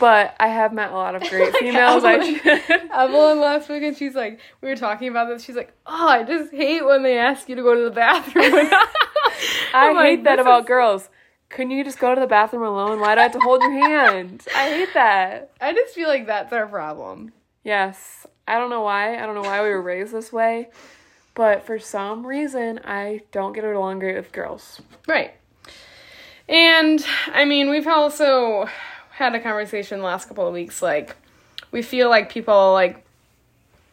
But 0.00 0.34
I 0.40 0.48
have 0.48 0.72
met 0.72 0.90
a 0.90 0.94
lot 0.96 1.14
of 1.14 1.22
great 1.30 1.54
females. 1.58 2.02
I 2.02 2.14
Evelyn. 2.14 2.40
should. 2.40 2.90
Evelyn 2.92 3.40
last 3.40 3.68
week 3.68 3.84
and 3.84 3.96
she's 3.96 4.16
like, 4.16 4.40
we 4.60 4.68
were 4.68 4.74
talking 4.74 5.06
about 5.06 5.28
this. 5.28 5.44
She's 5.44 5.54
like, 5.54 5.72
oh, 5.86 6.08
I 6.08 6.24
just 6.24 6.52
hate 6.52 6.84
when 6.84 7.04
they 7.04 7.16
ask 7.18 7.48
you 7.48 7.54
to 7.54 7.62
go 7.62 7.72
to 7.72 7.84
the 7.84 7.92
bathroom. 7.92 8.68
Oh 9.74 9.78
I 9.78 9.88
I'm 9.88 9.94
like, 9.94 10.06
hate 10.06 10.24
that 10.24 10.38
about 10.38 10.62
is- 10.62 10.66
girls. 10.68 11.08
Couldn't 11.48 11.70
you 11.70 11.84
just 11.84 12.00
go 12.00 12.12
to 12.14 12.20
the 12.20 12.26
bathroom 12.26 12.64
alone? 12.64 12.98
Why 12.98 13.14
do 13.14 13.20
I 13.20 13.22
have 13.24 13.32
to 13.32 13.38
hold 13.38 13.62
your 13.62 13.70
hand? 13.72 14.42
I 14.56 14.68
hate 14.70 14.88
that. 14.94 15.52
I 15.60 15.72
just 15.72 15.94
feel 15.94 16.08
like 16.08 16.26
that's 16.26 16.52
our 16.52 16.66
problem. 16.66 17.32
Yes. 17.62 18.26
I 18.48 18.58
don't 18.58 18.68
know 18.68 18.80
why. 18.82 19.14
I 19.16 19.26
don't 19.26 19.36
know 19.36 19.42
why 19.48 19.62
we 19.62 19.68
were 19.68 19.80
raised 19.80 20.12
this 20.12 20.32
way. 20.32 20.70
But 21.34 21.64
for 21.64 21.78
some 21.78 22.26
reason, 22.26 22.80
I 22.84 23.20
don't 23.30 23.52
get 23.52 23.62
along 23.64 24.00
great 24.00 24.16
with 24.16 24.32
girls. 24.32 24.80
Right. 25.06 25.34
And 26.48 27.04
I 27.32 27.44
mean, 27.44 27.70
we've 27.70 27.86
also 27.86 28.68
had 29.10 29.34
a 29.36 29.40
conversation 29.40 29.98
the 30.00 30.04
last 30.04 30.26
couple 30.26 30.48
of 30.48 30.52
weeks. 30.52 30.82
Like, 30.82 31.14
we 31.70 31.80
feel 31.82 32.08
like 32.08 32.28
people 32.28 32.72
like 32.72 33.04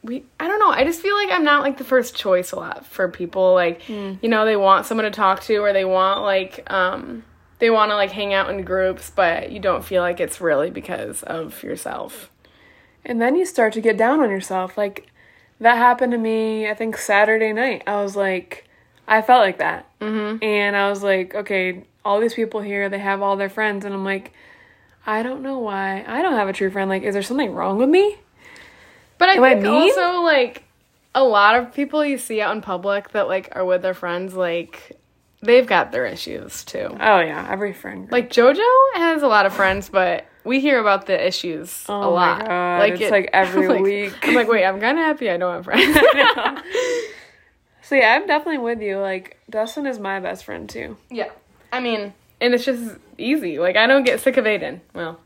we. 0.03 0.25
I 0.39 0.47
don't 0.47 0.59
know. 0.59 0.69
I 0.69 0.83
just 0.83 1.01
feel 1.01 1.15
like 1.15 1.31
I'm 1.31 1.43
not 1.43 1.63
like 1.63 1.77
the 1.77 1.83
first 1.83 2.15
choice 2.15 2.51
a 2.51 2.57
lot 2.57 2.85
for 2.85 3.07
people. 3.07 3.53
Like, 3.53 3.87
you 3.89 4.29
know, 4.29 4.45
they 4.45 4.55
want 4.55 4.85
someone 4.85 5.05
to 5.05 5.11
talk 5.11 5.41
to, 5.43 5.57
or 5.57 5.73
they 5.73 5.85
want 5.85 6.21
like 6.21 6.69
um 6.71 7.23
they 7.59 7.69
want 7.69 7.91
to 7.91 7.95
like 7.95 8.11
hang 8.11 8.33
out 8.33 8.49
in 8.49 8.63
groups, 8.63 9.09
but 9.09 9.51
you 9.51 9.59
don't 9.59 9.85
feel 9.85 10.01
like 10.01 10.19
it's 10.19 10.41
really 10.41 10.69
because 10.69 11.23
of 11.23 11.63
yourself. 11.63 12.29
And 13.05 13.21
then 13.21 13.35
you 13.35 13.45
start 13.45 13.73
to 13.73 13.81
get 13.81 13.97
down 13.97 14.19
on 14.19 14.29
yourself. 14.29 14.77
Like, 14.77 15.07
that 15.59 15.77
happened 15.77 16.11
to 16.11 16.17
me, 16.17 16.69
I 16.69 16.73
think, 16.73 16.97
Saturday 16.97 17.53
night. 17.53 17.83
I 17.87 18.01
was 18.01 18.15
like, 18.15 18.67
I 19.07 19.21
felt 19.21 19.41
like 19.41 19.59
that. 19.59 19.87
Mm-hmm. 19.99 20.43
And 20.43 20.75
I 20.75 20.89
was 20.89 21.03
like, 21.03 21.35
okay, 21.35 21.83
all 22.03 22.19
these 22.19 22.33
people 22.33 22.61
here, 22.61 22.89
they 22.89 22.99
have 22.99 23.21
all 23.21 23.37
their 23.37 23.49
friends. 23.49 23.85
And 23.85 23.93
I'm 23.93 24.05
like, 24.05 24.33
I 25.05 25.23
don't 25.23 25.41
know 25.41 25.59
why 25.59 26.03
I 26.07 26.21
don't 26.21 26.35
have 26.35 26.47
a 26.47 26.53
true 26.53 26.69
friend. 26.69 26.89
Like, 26.89 27.03
is 27.03 27.13
there 27.13 27.23
something 27.23 27.53
wrong 27.53 27.77
with 27.77 27.89
me? 27.89 28.17
But 29.17 29.29
I 29.29 29.33
Am 29.35 29.43
I 29.43 29.49
think 29.53 29.63
mean? 29.63 29.91
also 29.99 30.21
like 30.21 30.63
a 31.15 31.23
lot 31.23 31.55
of 31.55 31.73
people 31.73 32.03
you 32.03 32.17
see 32.17 32.41
out 32.41 32.55
in 32.55 32.61
public 32.61 33.11
that 33.11 33.27
like 33.27 33.49
are 33.55 33.63
with 33.65 33.81
their 33.81 33.93
friends, 33.93 34.33
like 34.33 34.97
they've 35.41 35.67
got 35.67 35.91
their 35.91 36.05
issues 36.05 36.63
too. 36.63 36.87
Oh 36.99 37.19
yeah, 37.19 37.47
every 37.49 37.73
friend. 37.73 38.01
Group. 38.01 38.11
Like 38.11 38.29
JoJo 38.29 38.59
has 38.95 39.21
a 39.21 39.27
lot 39.27 39.45
of 39.45 39.53
friends, 39.53 39.89
but 39.89 40.25
we 40.43 40.59
hear 40.59 40.79
about 40.79 41.05
the 41.05 41.25
issues 41.27 41.85
Oh 41.87 42.09
a 42.09 42.09
lot. 42.09 42.45
God, 42.45 42.89
it's 42.89 43.11
like 43.11 43.29
every 43.33 43.67
like- 43.69 43.81
week. 43.81 44.13
I'm 44.23 44.33
like, 44.35 44.47
wait, 44.49 44.65
I'm 44.65 44.79
kind 44.79 44.97
of 44.97 45.05
happy 45.05 45.29
I 45.29 45.37
don't 45.37 45.53
have 45.53 45.65
friends. 45.65 45.95
so 47.83 47.95
yeah, 47.95 48.13
I'm 48.19 48.27
definitely 48.27 48.59
with 48.59 48.81
you. 48.81 48.97
Like 48.99 49.37
Dustin 49.49 49.85
is 49.85 49.99
my 49.99 50.19
best 50.19 50.43
friend 50.45 50.69
too. 50.69 50.97
yeah, 51.09 51.29
I 51.71 51.79
mean, 51.79 52.13
and 52.41 52.53
it's 52.53 52.65
just 52.65 52.95
easy. 53.17 53.59
Like 53.59 53.75
I 53.75 53.87
don't 53.87 54.03
get 54.03 54.19
sick 54.19 54.37
of 54.37 54.45
Aiden. 54.45 54.79
Well, 54.93 55.19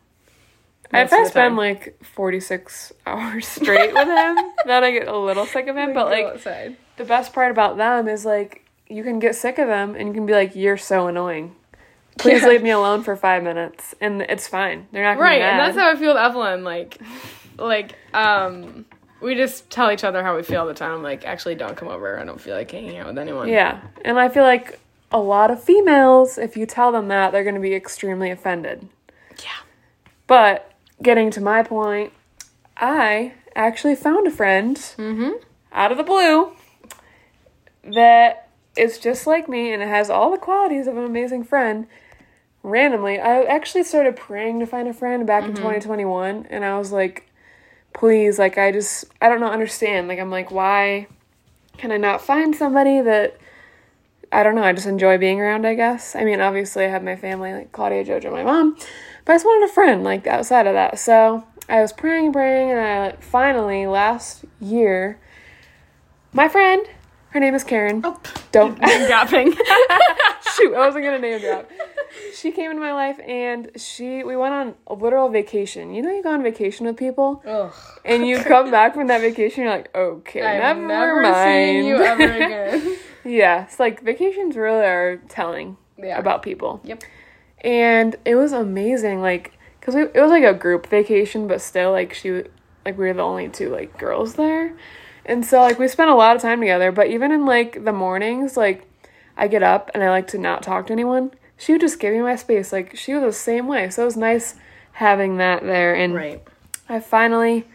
If 0.93 1.11
most 1.11 1.13
I 1.13 1.23
the 1.23 1.29
spend 1.29 1.51
time. 1.51 1.57
like 1.57 2.03
46 2.03 2.93
hours 3.05 3.47
straight 3.47 3.93
with 3.93 4.07
him, 4.07 4.35
then 4.65 4.83
I 4.83 4.91
get 4.91 5.07
a 5.07 5.17
little 5.17 5.45
sick 5.45 5.67
of 5.67 5.75
him. 5.77 5.93
But 5.93 6.07
like 6.07 6.25
outside. 6.25 6.77
the 6.97 7.03
best 7.05 7.33
part 7.33 7.51
about 7.51 7.77
them 7.77 8.07
is 8.07 8.25
like 8.25 8.63
you 8.89 9.03
can 9.03 9.19
get 9.19 9.35
sick 9.35 9.57
of 9.59 9.67
them 9.67 9.95
and 9.95 10.07
you 10.07 10.13
can 10.13 10.25
be 10.25 10.33
like, 10.33 10.55
"You're 10.55 10.77
so 10.77 11.07
annoying. 11.07 11.55
Please 12.17 12.41
Yeah. 12.41 12.47
leave 12.49 12.63
me 12.63 12.69
alone 12.71 13.03
for 13.03 13.15
five 13.15 13.43
minutes," 13.43 13.93
and 14.01 14.21
it's 14.23 14.47
fine. 14.47 14.87
They're 14.91 15.03
not 15.03 15.19
right 15.19 15.41
and 15.41 15.59
that's 15.59 15.77
how 15.77 15.91
i 15.91 15.95
feel 15.95 16.13
with 16.13 16.23
evelyn 16.23 16.63
like 16.63 16.97
like 17.57 17.95
um 18.13 18.85
we 19.21 19.35
just 19.35 19.69
tell 19.69 19.91
each 19.91 20.03
other 20.03 20.23
how 20.23 20.35
we 20.35 20.43
feel 20.43 20.61
all 20.61 20.67
the 20.67 20.73
time 20.73 21.01
like 21.03 21.25
actually 21.25 21.55
don't 21.55 21.75
come 21.75 21.87
over 21.89 22.19
i 22.19 22.23
don't 22.23 22.39
feel 22.39 22.55
like 22.55 22.69
hanging 22.71 22.97
out 22.97 23.07
with 23.07 23.17
anyone 23.17 23.47
Yeah, 23.49 23.81
and 24.05 24.17
I 24.19 24.29
feel 24.29 24.43
like 24.43 24.79
a 25.11 25.17
lot 25.19 25.51
of 25.51 25.63
females, 25.63 26.37
if 26.37 26.55
you 26.57 26.65
tell 26.65 26.91
them 26.91 27.07
that, 27.07 27.31
they're 27.31 27.43
gonna 27.43 27.59
be 27.59 27.73
extremely 27.73 28.29
offended. 28.31 28.87
yeah 29.43 29.49
But 30.27 30.71
getting 31.01 31.31
to 31.31 31.41
my 31.41 31.63
point, 31.63 32.13
I 32.75 33.33
actually 33.55 33.95
found 33.95 34.27
a 34.27 34.31
friend 34.31 34.75
mm-hmm 34.75 35.31
out 35.71 35.91
of 35.91 35.97
the 35.97 36.03
blue 36.03 36.51
that 37.83 38.49
is 38.75 38.97
just 38.97 39.27
like 39.27 39.47
me 39.47 39.71
and 39.71 39.81
it 39.81 39.87
has 39.87 40.09
all 40.09 40.31
the 40.31 40.37
qualities 40.37 40.87
of 40.87 40.97
an 40.97 41.03
amazing 41.03 41.43
friend. 41.43 41.87
Randomly, 42.63 43.19
I 43.19 43.43
actually 43.43 43.83
started 43.83 44.15
praying 44.15 44.59
to 44.59 44.65
find 44.65 44.87
a 44.87 44.93
friend 44.93 45.25
back 45.25 45.45
in 45.45 45.53
2021 45.53 46.47
and 46.49 46.65
I 46.65 46.77
was 46.77 46.91
like, 46.91 47.29
please, 47.93 48.37
like, 48.37 48.57
I 48.57 48.71
just, 48.71 49.05
I 49.21 49.29
don't 49.29 49.39
know, 49.39 49.51
understand. 49.51 50.07
Like, 50.07 50.19
I'm 50.19 50.31
like, 50.31 50.51
why 50.51 51.07
can 51.77 51.91
I 51.91 51.97
not 51.97 52.21
find 52.21 52.55
somebody 52.55 52.99
that 53.01 53.37
I 54.31 54.43
don't 54.43 54.55
know, 54.55 54.63
I 54.63 54.73
just 54.73 54.87
enjoy 54.87 55.17
being 55.17 55.39
around, 55.39 55.65
I 55.65 55.73
guess. 55.73 56.15
I 56.15 56.23
mean, 56.23 56.41
obviously, 56.41 56.85
I 56.85 56.89
have 56.89 57.03
my 57.03 57.15
family, 57.15 57.53
like 57.53 57.71
Claudia, 57.71 58.03
JoJo, 58.03 58.31
my 58.31 58.43
mom, 58.43 58.75
but 59.25 59.33
I 59.33 59.35
just 59.35 59.45
wanted 59.45 59.69
a 59.69 59.73
friend, 59.73 60.03
like, 60.03 60.27
outside 60.27 60.67
of 60.67 60.73
that. 60.73 60.99
So 60.99 61.43
I 61.69 61.81
was 61.81 61.93
praying, 61.93 62.33
praying, 62.33 62.71
and 62.71 62.79
I 62.79 62.99
like, 63.07 63.23
finally, 63.23 63.87
last 63.87 64.45
year, 64.59 65.19
my 66.33 66.49
friend, 66.49 66.85
her 67.29 67.39
name 67.39 67.55
is 67.55 67.63
Karen. 67.63 68.01
oh 68.03 68.19
Don't. 68.51 68.79
Name 68.79 69.07
dropping 69.07 69.51
Shoot, 70.55 70.73
I 70.73 70.79
wasn't 70.79 71.03
gonna 71.03 71.19
name 71.19 71.39
drop. 71.39 71.69
She 72.33 72.51
came 72.51 72.71
into 72.71 72.81
my 72.81 72.93
life 72.93 73.19
and 73.19 73.69
she 73.75 74.23
we 74.23 74.35
went 74.35 74.53
on 74.53 74.75
a 74.87 74.93
literal 74.93 75.29
vacation. 75.29 75.93
You 75.93 76.01
know 76.01 76.11
you 76.11 76.23
go 76.23 76.31
on 76.31 76.41
vacation 76.41 76.85
with 76.85 76.97
people 76.97 77.43
Ugh. 77.45 77.73
and 78.05 78.25
you 78.25 78.39
come 78.39 78.71
back 78.71 78.93
from 78.93 79.07
that 79.07 79.21
vacation 79.21 79.63
you're 79.63 79.71
like, 79.71 79.95
okay, 79.95 80.41
I'm 80.41 80.87
never, 80.87 80.87
never 80.87 81.21
mind. 81.21 81.85
you 81.85 81.97
ever 81.97 82.23
again 82.35 82.97
yeah, 83.27 83.63
it's 83.65 83.79
like 83.79 84.01
vacations 84.01 84.55
really 84.55 84.85
are 84.85 85.17
telling 85.29 85.77
Yeah. 85.97 86.17
about 86.17 86.43
people. 86.43 86.81
Yep. 86.83 87.03
And 87.61 88.15
it 88.25 88.35
was 88.35 88.51
amazing, 88.53 89.21
like, 89.21 89.57
cause 89.81 89.95
we, 89.95 90.03
it 90.03 90.15
was 90.21 90.29
like 90.29 90.43
a 90.43 90.53
group 90.53 90.87
vacation, 90.87 91.47
but 91.47 91.59
still, 91.61 91.91
like, 91.91 92.13
she, 92.13 92.31
like, 92.85 92.97
we 92.97 93.05
were 93.07 93.13
the 93.13 93.21
only 93.23 93.49
two 93.49 93.69
like 93.69 93.97
girls 93.97 94.35
there, 94.35 94.73
and 95.25 95.45
so 95.45 95.59
like 95.61 95.77
we 95.79 95.87
spent 95.87 96.09
a 96.09 96.15
lot 96.15 96.35
of 96.35 96.41
time 96.41 96.59
together. 96.59 96.91
But 96.91 97.07
even 97.07 97.31
in 97.31 97.45
like 97.45 97.83
the 97.83 97.91
mornings, 97.91 98.55
like, 98.55 98.85
I 99.35 99.47
get 99.47 99.61
up 99.63 99.91
and 99.93 100.03
I 100.03 100.09
like 100.09 100.27
to 100.27 100.37
not 100.37 100.63
talk 100.63 100.87
to 100.87 100.93
anyone. 100.93 101.31
She 101.57 101.71
would 101.73 101.81
just 101.81 101.99
give 101.99 102.13
me 102.13 102.21
my 102.21 102.35
space. 102.35 102.71
Like 102.71 102.95
she 102.95 103.13
was 103.13 103.23
the 103.23 103.33
same 103.33 103.67
way, 103.67 103.89
so 103.89 104.03
it 104.03 104.05
was 104.05 104.15
nice 104.17 104.55
having 104.93 105.37
that 105.37 105.63
there. 105.63 105.93
And 105.95 106.13
right 106.15 106.41
I 106.87 106.99
finally 107.01 107.65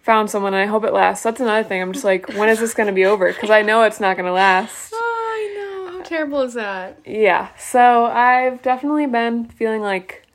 found 0.00 0.30
someone, 0.30 0.54
and 0.54 0.62
I 0.62 0.66
hope 0.66 0.84
it 0.84 0.92
lasts. 0.92 1.22
That's 1.24 1.40
another 1.40 1.66
thing. 1.68 1.82
I'm 1.82 1.92
just 1.92 2.04
like, 2.04 2.28
when 2.34 2.48
is 2.48 2.58
this 2.60 2.72
gonna 2.74 2.92
be 2.92 3.04
over? 3.04 3.32
Because 3.32 3.50
I 3.50 3.62
know 3.62 3.82
it's 3.82 4.00
not 4.00 4.16
gonna 4.16 4.32
last. 4.32 4.92
oh, 4.94 4.98
i 4.98 5.54
know 5.54 5.98
how 5.98 6.01
terrible 6.12 6.42
is 6.42 6.54
that 6.54 6.98
Yeah. 7.06 7.48
So 7.56 8.04
I've 8.04 8.62
definitely 8.62 9.06
been 9.06 9.46
feeling 9.46 9.80
like 9.80 10.26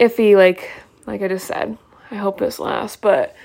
iffy, 0.00 0.36
like 0.36 0.70
like 1.06 1.22
I 1.22 1.28
just 1.28 1.46
said. 1.46 1.78
I 2.10 2.16
hope 2.16 2.40
this 2.40 2.58
lasts, 2.58 2.96
but 2.96 3.36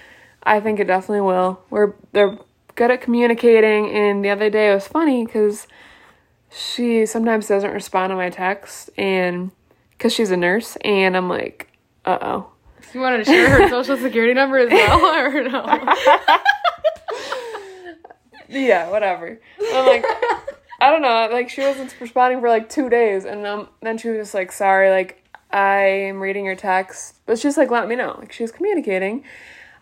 I 0.42 0.60
think 0.60 0.80
it 0.80 0.86
definitely 0.88 1.22
will. 1.22 1.62
We're 1.70 1.94
they're 2.14 2.38
good 2.74 2.90
at 2.90 3.02
communicating, 3.02 3.90
and 3.92 4.25
the 4.25 4.30
other 4.30 4.50
day 4.50 4.72
it 4.72 4.74
was 4.74 4.88
funny 4.88 5.24
because 5.24 5.68
she 6.52 7.06
sometimes 7.06 7.48
doesn't 7.48 7.72
respond 7.72 8.10
to 8.10 8.16
my 8.16 8.32
text, 8.32 8.90
and 8.98 9.52
because 9.92 10.14
she's 10.14 10.32
a 10.32 10.38
nurse, 10.38 10.78
and 10.78 11.16
I'm 11.16 11.30
like, 11.30 11.68
uh 12.06 12.18
oh. 12.22 12.48
you 12.94 13.00
wanted 13.02 13.20
to 13.20 13.25
share 13.25 13.50
her 13.50 13.70
social 13.84 13.98
security 13.98 14.34
number 14.34 14.58
as 14.58 14.72
well 14.72 15.06
or 15.16 15.44
no 15.44 15.64
Yeah, 18.48 18.90
whatever. 18.90 19.40
I'm 19.74 19.86
like, 19.86 20.06
I 20.79 20.91
don't 20.91 21.01
know. 21.01 21.29
Like 21.32 21.50
she 21.50 21.62
wasn't 21.62 21.96
responding 22.00 22.39
for 22.41 22.50
like 22.50 22.70
two 22.70 22.89
days, 22.89 23.25
and 23.25 23.46
um, 23.46 23.70
then 23.82 23.98
she 23.98 24.10
was 24.10 24.17
just 24.20 24.34
like, 24.34 24.51
"Sorry, 24.51 24.89
like 24.89 25.24
I 25.51 25.84
am 26.10 26.20
reading 26.22 26.46
your 26.46 26.55
text," 26.55 27.15
but 27.25 27.39
she's 27.39 27.58
like, 27.58 27.72
"Let 27.72 27.88
me 27.88 27.96
know." 27.96 28.15
Like 28.20 28.32
she 28.32 28.44
was 28.44 28.51
communicating. 28.51 29.24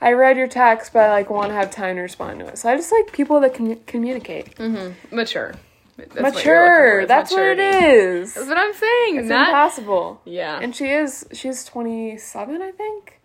I 0.01 0.12
read 0.13 0.38
your 0.38 0.47
text, 0.47 0.91
but 0.93 1.00
I 1.03 1.12
like 1.12 1.29
want 1.29 1.50
to 1.50 1.53
have 1.55 1.71
time 1.71 1.95
to 1.95 2.01
respond 2.01 2.39
to 2.41 2.47
it. 2.47 2.57
So 2.57 2.69
I 2.69 2.75
just 2.75 2.91
like 2.91 3.12
people 3.13 3.39
that 3.39 3.53
can 3.53 3.77
communicate. 3.85 4.55
mm-hmm. 4.57 5.15
mature 5.15 5.53
That's 5.97 6.15
Mature. 6.19 7.00
is 7.01 7.07
That's 7.07 7.31
what 7.31 7.43
it 7.43 7.59
is. 7.59 8.33
that's 8.33 8.47
what 8.47 8.57
i'm 8.57 8.73
saying 8.73 9.15
It's 9.17 9.27
not 9.29 9.47
impossible. 9.50 10.21
yeah 10.25 10.59
And 10.62 10.75
she 10.75 10.89
is. 10.89 11.25
She's 11.31 11.63
twenty 11.65 12.17
seven, 12.17 12.62
I 12.62 12.71
think. 12.71 13.21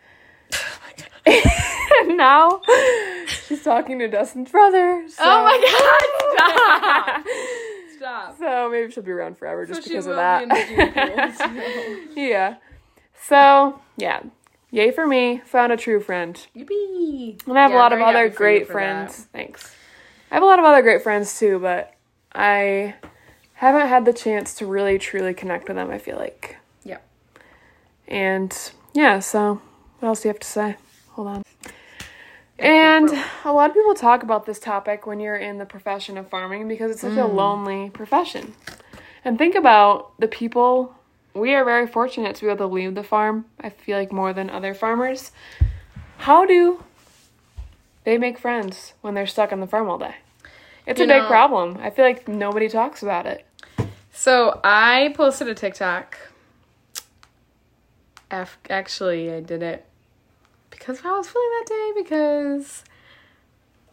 And 1.27 2.17
now 2.17 2.61
she's 3.47 3.63
talking 3.63 3.99
to 3.99 4.09
Dustin's 4.09 4.51
brother. 4.51 5.05
So. 5.09 5.23
oh 5.25 5.45
my 5.45 5.59
god 6.37 7.25
stop 7.27 7.27
stop 7.97 8.39
So 8.39 8.71
maybe 8.71 8.91
she'll 8.93 9.03
be 9.03 9.11
around 9.11 9.37
forever 9.39 9.67
just 9.67 9.83
she 9.83 9.91
because 9.91 10.07
of 10.07 10.17
that. 10.17 10.49
be 10.49 10.53
in 10.75 10.79
the 10.79 10.93
pool, 10.93 11.33
so. 12.15 12.21
yeah. 12.21 12.57
So 13.21 13.81
yeah, 13.97 14.23
yay 14.71 14.91
for 14.93 15.07
me. 15.07 15.43
Found 15.47 15.73
a 15.73 15.77
true 15.77 16.01
friend, 16.01 16.35
Yippee. 16.57 17.47
and 17.47 17.59
I 17.59 17.63
have 17.63 17.71
Yeah, 17.73 17.77
a 17.77 17.81
lot 17.81 17.93
of 17.93 18.01
other 18.01 18.13
happy 18.25 18.29
for 18.29 18.33
you 18.33 18.37
great 18.59 18.69
friends. 18.69 19.25
that. 19.25 19.29
Thanks. 19.33 19.75
I 20.31 20.35
have 20.35 20.43
a 20.43 20.47
lot 20.47 20.59
of 20.59 20.65
other 20.65 20.83
great 20.83 21.03
friends 21.03 21.39
too, 21.39 21.59
but 21.59 21.95
I 22.35 22.95
haven't 23.55 23.89
had 23.89 24.05
the 24.05 24.13
chance 24.13 24.55
to 24.55 24.67
really 24.67 24.99
truly 24.99 25.35
connect 25.35 25.67
with 25.69 25.77
them. 25.77 25.91
I 25.91 25.99
feel 25.99 26.17
like. 26.17 26.57
Yeah. 26.85 26.99
And 28.07 28.57
yeah, 28.95 29.19
so 29.19 29.61
what 29.99 30.09
else 30.09 30.23
do 30.23 30.29
you 30.29 30.33
have 30.33 30.41
to 30.41 30.47
say? 30.47 30.77
Hold 31.11 31.29
on. 31.29 31.43
And 32.59 33.09
a 33.45 33.53
lot 33.53 33.71
of 33.71 33.77
people 33.77 33.95
talk 33.95 34.23
about 34.23 34.45
this 34.45 34.59
topic 34.59 35.07
when 35.07 35.21
you're 35.21 35.37
in 35.37 35.59
the 35.59 35.65
profession 35.65 36.19
of 36.19 36.29
farming 36.29 36.67
because 36.67 36.91
it's 36.91 37.01
such 37.03 37.17
a 37.17 37.27
hmm. 37.27 37.37
lonely 37.37 37.91
profession. 37.91 38.55
And 39.25 39.39
think 39.39 39.55
about 39.55 40.19
the 40.19 40.27
people. 40.27 40.95
We 41.35 41.55
are 41.55 41.65
very 41.65 41.87
fortunate 41.87 42.35
to 42.37 42.43
be 42.43 42.49
able 42.49 42.69
to 42.69 42.75
leave 42.75 42.95
the 42.95 43.05
farm, 43.05 43.45
I 43.61 43.71
feel 43.71 43.97
like 43.97 44.13
more 44.13 44.33
than 44.33 44.51
other 44.51 44.75
farmers. 44.75 45.31
How 46.19 46.45
do 46.47 46.83
they 48.03 48.19
make 48.19 48.39
friends 48.39 48.95
when 49.03 49.15
they're 49.15 49.27
stuck 49.27 49.53
on 49.53 49.61
the 49.61 49.67
farm 49.67 49.89
all 49.89 49.99
day? 49.99 50.17
It's 50.87 50.99
You 50.99 51.05
a 51.05 51.09
big 51.09 51.27
problem. 51.27 51.79
I 51.81 51.91
feel 51.91 52.05
like 52.05 52.27
nobody 52.27 52.69
talks 52.69 53.03
about 53.03 53.27
it. 53.27 53.47
So 54.13 54.59
I 54.65 55.13
posted 55.15 55.47
a 55.49 55.55
TikTok. 55.55 56.17
Af- 58.31 58.59
actually, 58.69 59.33
I 59.33 59.41
did 59.41 59.63
it 59.63 59.85
because 60.71 61.01
how 61.01 61.15
I 61.15 61.19
was 61.19 61.29
feeling 61.29 61.49
that 61.59 61.67
day 61.67 62.03
because 62.03 62.85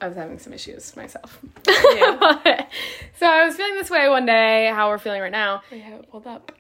I 0.02 0.08
was 0.08 0.18
having 0.18 0.40
some 0.40 0.54
issues 0.54 0.96
myself. 0.96 1.40
Yeah. 1.68 2.66
so 3.18 3.26
I 3.26 3.46
was 3.46 3.56
feeling 3.56 3.76
this 3.76 3.90
way 3.90 4.10
one 4.10 4.26
day, 4.26 4.72
how 4.74 4.90
we're 4.90 4.98
feeling 4.98 5.22
right 5.22 5.32
now. 5.32 5.64
I 5.72 5.76
have 5.76 6.00
it 6.02 6.12
pulled 6.12 6.28
up. 6.28 6.52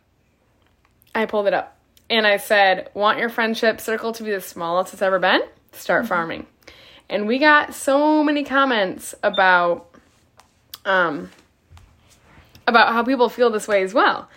I 1.14 1.26
pulled 1.26 1.48
it 1.48 1.54
up 1.54 1.78
and 2.10 2.26
I 2.26 2.38
said, 2.38 2.90
"Want 2.94 3.20
your 3.20 3.30
friendship 3.30 3.80
circle 3.82 4.14
to 4.14 4.24
be 4.24 4.32
the 4.32 4.42
smallest 4.42 4.94
it's 4.94 5.02
ever 5.02 5.20
been? 5.20 5.42
Start 5.72 6.06
farming." 6.08 6.48
And 7.10 7.28
we 7.28 7.38
got 7.40 7.74
so 7.74 8.24
many 8.24 8.44
comments 8.44 9.14
about 9.22 9.88
um 10.86 11.32
about 12.68 12.94
how 12.94 13.04
people 13.04 13.30
feel 13.30 13.50
this 13.50 13.68
way 13.68 13.84
as 13.84 13.94
well. 13.94 14.30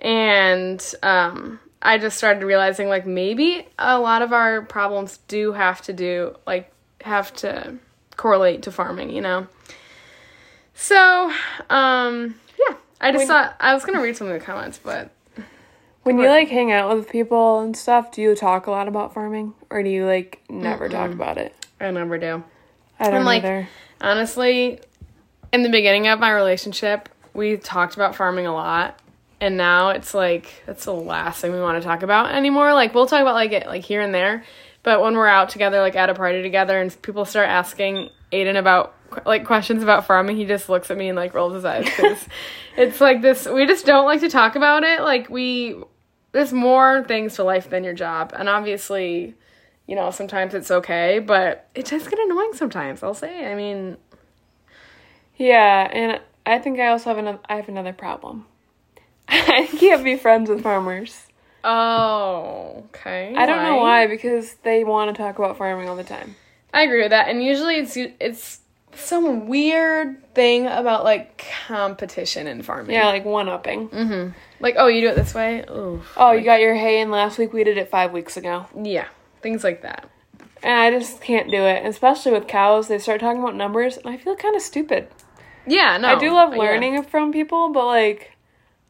And 0.00 0.84
um 1.02 1.60
I 1.86 1.98
just 1.98 2.16
started 2.16 2.42
realizing 2.44 2.88
like 2.88 3.06
maybe 3.06 3.68
a 3.78 3.98
lot 3.98 4.22
of 4.22 4.32
our 4.32 4.62
problems 4.62 5.18
do 5.28 5.52
have 5.52 5.82
to 5.82 5.92
do 5.92 6.34
like 6.46 6.72
have 7.02 7.34
to 7.36 7.74
correlate 8.16 8.62
to 8.62 8.72
farming, 8.72 9.10
you 9.10 9.20
know. 9.20 9.46
So, 10.74 11.30
um 11.70 12.34
yeah, 12.58 12.76
I 13.00 13.10
just 13.12 13.20
When- 13.20 13.28
thought 13.28 13.56
I 13.60 13.74
was 13.74 13.84
going 13.84 13.96
to 13.98 14.02
read 14.02 14.16
some 14.16 14.26
of 14.28 14.32
the 14.38 14.44
comments, 14.44 14.80
but 14.82 15.10
When 16.02 16.18
you 16.18 16.28
like 16.28 16.48
hang 16.48 16.70
out 16.72 16.94
with 16.96 17.08
people 17.08 17.60
and 17.60 17.76
stuff, 17.76 18.10
do 18.12 18.20
you 18.22 18.34
talk 18.34 18.66
a 18.66 18.70
lot 18.70 18.88
about 18.88 19.14
farming 19.14 19.54
or 19.70 19.82
do 19.82 19.88
you 19.90 20.06
like 20.06 20.42
never 20.48 20.88
talk 20.88 21.10
about 21.12 21.38
it? 21.38 21.54
I 21.80 21.90
never 21.90 22.18
do. 22.18 22.42
I 22.98 23.04
don't 23.10 23.20
I'm 23.20 23.24
like- 23.24 23.42
either. 23.44 23.68
honestly, 24.00 24.80
in 25.52 25.62
the 25.62 25.68
beginning 25.68 26.08
of 26.08 26.18
my 26.18 26.30
relationship, 26.32 27.08
we 27.34 27.56
talked 27.56 27.94
about 27.94 28.14
farming 28.14 28.46
a 28.46 28.52
lot. 28.54 28.98
And 29.44 29.58
now 29.58 29.90
it's 29.90 30.14
like 30.14 30.62
that's 30.64 30.86
the 30.86 30.94
last 30.94 31.42
thing 31.42 31.52
we 31.52 31.60
want 31.60 31.76
to 31.76 31.86
talk 31.86 32.02
about 32.02 32.32
anymore. 32.32 32.72
Like 32.72 32.94
we'll 32.94 33.06
talk 33.06 33.20
about 33.20 33.34
like 33.34 33.52
it 33.52 33.66
like 33.66 33.84
here 33.84 34.00
and 34.00 34.14
there, 34.14 34.42
but 34.82 35.02
when 35.02 35.14
we're 35.14 35.26
out 35.26 35.50
together, 35.50 35.80
like 35.80 35.96
at 35.96 36.08
a 36.08 36.14
party 36.14 36.40
together, 36.40 36.80
and 36.80 37.02
people 37.02 37.26
start 37.26 37.50
asking 37.50 38.08
Aiden 38.32 38.58
about 38.58 38.94
like 39.26 39.44
questions 39.44 39.82
about 39.82 40.06
farming, 40.06 40.38
he 40.38 40.46
just 40.46 40.70
looks 40.70 40.90
at 40.90 40.96
me 40.96 41.10
and 41.10 41.16
like 41.16 41.34
rolls 41.34 41.52
his 41.52 41.64
eyes 41.66 41.84
because 41.84 42.26
it's 42.78 43.02
like 43.02 43.20
this. 43.20 43.46
We 43.46 43.66
just 43.66 43.84
don't 43.84 44.06
like 44.06 44.20
to 44.20 44.30
talk 44.30 44.56
about 44.56 44.82
it. 44.82 45.02
Like 45.02 45.28
we, 45.28 45.76
there's 46.32 46.54
more 46.54 47.04
things 47.06 47.34
to 47.34 47.44
life 47.44 47.68
than 47.68 47.84
your 47.84 47.92
job, 47.92 48.32
and 48.34 48.48
obviously, 48.48 49.34
you 49.86 49.94
know, 49.94 50.10
sometimes 50.10 50.54
it's 50.54 50.70
okay, 50.70 51.18
but 51.18 51.68
it 51.74 51.84
does 51.84 52.08
get 52.08 52.18
annoying 52.18 52.52
sometimes. 52.54 53.02
I'll 53.02 53.12
say. 53.12 53.44
I 53.52 53.54
mean, 53.54 53.98
Yeah, 55.36 55.90
and 55.92 56.22
I 56.46 56.58
think 56.60 56.80
I 56.80 56.86
also 56.86 57.10
have 57.10 57.18
another. 57.18 57.40
I 57.46 57.56
have 57.56 57.68
another 57.68 57.92
problem. 57.92 58.46
I 59.48 59.66
can't 59.78 60.04
be 60.04 60.16
friends 60.16 60.48
with 60.50 60.62
farmers. 60.62 61.20
Oh, 61.62 62.84
okay. 62.86 63.34
I 63.36 63.46
don't 63.46 63.62
know 63.62 63.76
why 63.76 64.06
because 64.06 64.54
they 64.62 64.84
want 64.84 65.14
to 65.14 65.20
talk 65.22 65.38
about 65.38 65.56
farming 65.56 65.88
all 65.88 65.96
the 65.96 66.04
time. 66.04 66.36
I 66.72 66.82
agree 66.82 67.00
with 67.02 67.10
that. 67.10 67.28
And 67.28 67.42
usually 67.42 67.76
it's 67.76 67.96
it's 67.96 68.60
some 68.94 69.46
weird 69.48 70.34
thing 70.34 70.66
about 70.66 71.04
like 71.04 71.44
competition 71.66 72.46
in 72.46 72.62
farming. 72.62 72.94
Yeah, 72.94 73.08
like 73.08 73.24
one 73.24 73.48
upping. 73.48 73.88
Mm-hmm. 73.88 74.30
Like, 74.60 74.74
oh, 74.78 74.86
you 74.86 75.00
do 75.00 75.08
it 75.08 75.16
this 75.16 75.34
way? 75.34 75.64
Ooh. 75.70 76.02
Oh, 76.16 76.32
you 76.32 76.44
got 76.44 76.60
your 76.60 76.74
hay 76.74 77.00
in 77.00 77.10
last 77.10 77.38
week. 77.38 77.52
We 77.52 77.64
did 77.64 77.76
it 77.78 77.90
five 77.90 78.12
weeks 78.12 78.36
ago, 78.36 78.66
Yeah. 78.80 79.06
Things 79.42 79.62
like 79.64 79.82
that. 79.82 80.08
and 80.62 80.72
I 80.72 80.90
just 80.90 81.20
can't 81.20 81.50
do 81.50 81.62
it. 81.64 81.84
Especially 81.86 82.32
with 82.32 82.46
cows, 82.46 82.88
they 82.88 82.98
start 82.98 83.20
talking 83.20 83.40
about 83.40 83.56
numbers, 83.56 83.96
and 83.96 84.06
I 84.08 84.16
feel 84.16 84.36
kind 84.36 84.56
of 84.56 84.62
stupid. 84.62 85.08
Yeah, 85.66 85.96
no. 85.98 86.08
I 86.08 86.18
do 86.18 86.30
love 86.32 86.52
yeah. 86.52 86.58
learning 86.60 87.02
from 87.04 87.32
people, 87.32 87.70
but 87.72 87.86
like, 87.86 88.33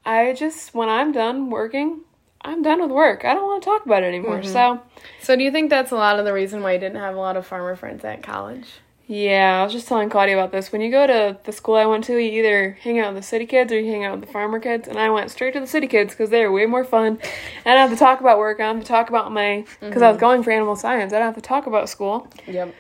I 0.07 0.33
just 0.35 0.75
when 0.75 0.89
I'm 0.89 1.13
done 1.13 1.51
working, 1.51 2.01
I'm 2.43 2.63
done 2.63 2.81
with 2.83 2.91
work. 2.91 3.25
I 3.25 3.33
don't 3.35 3.45
want 3.45 3.63
to 3.63 3.69
talk 3.69 3.87
about 3.87 4.03
it 4.03 4.07
anymore. 4.07 4.41
Mm-hmm. 4.41 4.53
So 4.53 4.83
So 5.23 5.37
do 5.37 5.43
you 5.43 5.51
think 5.51 5.71
that's 5.71 5.93
a 5.93 5.97
lot 5.97 6.19
of 6.19 6.25
the 6.25 6.33
reason 6.33 6.63
why 6.63 6.73
you 6.75 6.79
didn't 6.79 6.99
have 7.01 7.15
a 7.15 7.19
lot 7.19 7.37
of 7.37 7.47
farmer 7.47 7.75
friends 7.77 8.05
at 8.05 8.23
college? 8.23 8.67
yeah, 9.07 9.61
I 9.61 9.65
was 9.65 9.73
just 9.75 9.87
telling 9.87 10.09
Claudia 10.09 10.35
about 10.35 10.51
this. 10.51 10.73
When 10.73 10.81
you 10.81 10.91
go 10.91 11.07
to 11.07 11.39
the 11.45 11.53
school 11.53 11.75
I 11.75 11.85
went 11.85 12.05
to, 12.05 12.15
you 12.15 12.41
either 12.43 12.79
hang 12.81 12.99
out 12.99 13.13
with 13.13 13.23
the 13.23 13.27
city 13.29 13.45
kids 13.45 13.71
or 13.71 13.79
you 13.79 13.91
hang 13.93 14.03
out 14.03 14.19
with 14.19 14.27
the 14.27 14.33
farmer 14.33 14.59
kids, 14.59 14.89
and 14.89 14.99
I 14.99 15.11
went 15.11 15.31
straight 15.31 15.53
to 15.53 15.61
the 15.61 15.67
city 15.67 15.87
kids 15.87 16.15
because 16.15 16.31
they're 16.31 16.51
way 16.51 16.65
more 16.65 16.85
fun. 16.85 17.19
I 17.67 17.75
don't 17.75 17.89
have 17.89 17.91
to 17.91 17.97
talk 18.03 18.21
about 18.21 18.39
work. 18.39 18.61
I 18.61 18.63
don't 18.65 18.77
have 18.77 18.85
to 18.85 18.89
talk 18.89 19.11
about 19.11 19.31
my 19.31 19.67
because 19.81 20.01
I 20.01 20.09
was 20.11 20.19
going 20.19 20.43
for 20.43 20.53
animal 20.53 20.75
science. 20.75 21.13
I 21.13 21.19
don't 21.19 21.27
have 21.27 21.35
to 21.35 21.43
talk 21.43 21.67
about 21.67 21.91
school. 21.91 22.29
Yep. 22.47 22.75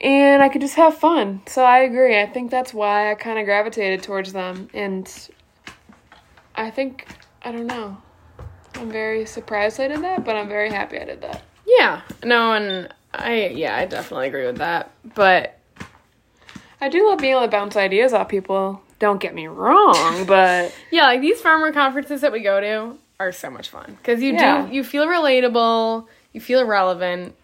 and 0.00 0.42
I 0.42 0.48
could 0.48 0.62
just 0.62 0.74
have 0.74 0.98
fun. 0.98 1.42
So 1.46 1.62
I 1.64 1.78
agree. 1.80 2.20
I 2.20 2.26
think 2.26 2.50
that's 2.50 2.74
why 2.74 3.12
I 3.12 3.14
kind 3.14 3.38
of 3.38 3.44
gravitated 3.44 4.02
towards 4.02 4.32
them. 4.32 4.68
And 4.74 5.08
I 6.54 6.70
think, 6.70 7.06
I 7.42 7.52
don't 7.52 7.66
know. 7.66 7.96
I'm 8.74 8.90
very 8.90 9.26
surprised 9.26 9.80
I 9.80 9.88
did 9.88 10.02
that, 10.02 10.24
but 10.24 10.36
I'm 10.36 10.48
very 10.48 10.70
happy 10.70 10.98
I 10.98 11.04
did 11.04 11.20
that. 11.22 11.42
Yeah. 11.66 12.02
No, 12.24 12.52
and 12.54 12.88
I 13.14 13.46
yeah, 13.48 13.76
I 13.76 13.84
definitely 13.86 14.28
agree 14.28 14.46
with 14.46 14.56
that. 14.58 14.90
But 15.14 15.58
I 16.80 16.88
do 16.88 17.08
love 17.08 17.18
being 17.18 17.32
able 17.32 17.42
to 17.42 17.48
bounce 17.48 17.76
ideas 17.76 18.12
off 18.12 18.28
people. 18.28 18.82
Don't 18.98 19.20
get 19.20 19.34
me 19.34 19.46
wrong, 19.46 20.24
but 20.26 20.74
yeah, 20.90 21.04
like 21.06 21.20
these 21.20 21.40
farmer 21.40 21.72
conferences 21.72 22.20
that 22.22 22.32
we 22.32 22.40
go 22.40 22.60
to 22.60 22.98
are 23.20 23.32
so 23.32 23.50
much 23.50 23.68
fun 23.68 23.96
because 23.98 24.22
you 24.22 24.32
Yeah. 24.32 24.66
do 24.66 24.74
you 24.74 24.82
feel 24.84 25.06
relatable, 25.06 26.06
you 26.32 26.40
feel 26.40 26.64
relevant. 26.64 27.34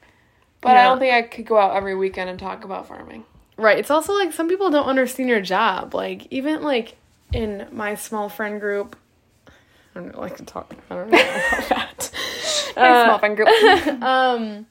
but 0.61 0.77
I 0.77 0.85
don't 0.85 0.99
think 0.99 1.15
I 1.15 1.23
could 1.23 1.47
go 1.47 1.59
out 1.59 1.77
every 1.77 1.95
weekend 1.95 2.31
and 2.31 2.39
talk 2.39 2.65
about 2.65 2.89
farming. 2.89 3.25
Right. 3.57 3.79
It's 3.79 3.91
also 3.91 4.13
like 4.15 4.33
some 4.33 4.49
people 4.49 4.71
don't 4.71 4.87
understand 4.87 5.29
your 5.29 5.41
job. 5.41 5.95
Like 5.95 6.27
even 6.31 6.63
like 6.63 6.97
in 7.33 7.67
my 7.73 7.95
small 7.95 8.29
friend 8.29 8.61
group, 8.61 8.97
I 9.95 10.01
don't 10.01 10.19
like 10.19 10.37
to 10.39 10.45
talk. 10.45 10.75
I 10.91 10.95
don't 10.95 11.11
know 11.11 11.19
about 11.19 11.69
that. 11.69 12.11
My 12.77 12.83
Uh, 12.91 13.05
small 13.07 13.19
friend 13.19 13.37
group. 13.37 13.49
um, 14.03 14.67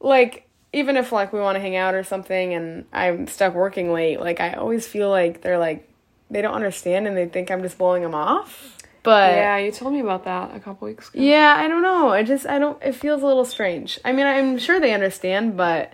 like 0.00 0.46
even 0.72 0.96
if 0.96 1.10
like 1.12 1.32
we 1.32 1.40
want 1.40 1.56
to 1.56 1.60
hang 1.60 1.76
out 1.76 1.94
or 1.94 2.04
something, 2.04 2.54
and 2.54 2.84
I'm 2.92 3.26
stuck 3.26 3.54
working 3.54 3.92
late, 3.92 4.20
like 4.20 4.40
I 4.40 4.52
always 4.54 4.86
feel 4.86 5.10
like 5.10 5.42
they're 5.42 5.58
like 5.58 5.88
they 6.30 6.42
don't 6.42 6.54
understand 6.54 7.08
and 7.08 7.16
they 7.16 7.26
think 7.26 7.50
I'm 7.50 7.62
just 7.62 7.76
blowing 7.78 8.02
them 8.02 8.14
off. 8.14 8.76
But 9.02 9.32
yeah, 9.32 9.56
you 9.56 9.72
told 9.72 9.94
me 9.94 10.00
about 10.00 10.24
that 10.24 10.54
a 10.54 10.60
couple 10.60 10.86
weeks 10.86 11.08
ago. 11.08 11.20
yeah, 11.20 11.54
I 11.56 11.66
don't 11.68 11.82
know. 11.82 12.10
I 12.10 12.22
just 12.22 12.46
I 12.46 12.58
don't. 12.58 12.80
It 12.82 12.94
feels 12.94 13.22
a 13.22 13.26
little 13.26 13.44
strange. 13.46 13.98
I 14.04 14.12
mean, 14.12 14.26
I'm 14.26 14.58
sure 14.58 14.78
they 14.78 14.92
understand, 14.94 15.56
but 15.56 15.92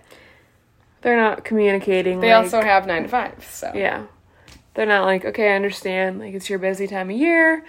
They're 1.01 1.15
not 1.17 1.43
communicating. 1.45 2.19
they 2.19 2.33
like- 2.35 2.43
also 2.43 2.61
have 2.61 2.85
nine 2.85 3.03
to 3.03 3.09
five. 3.09 3.43
So 3.49 3.71
Yeah. 3.73 4.03
They're 4.77 4.85
not 4.85 5.05
like, 5.05 5.25
okay, 5.25 5.51
I 5.51 5.55
understand. 5.55 6.19
Like, 6.19 6.35
it's 6.35 6.49
your 6.51 6.59
busy 6.59 6.85
time 6.85 7.09
of 7.09 7.17
year. 7.17 7.65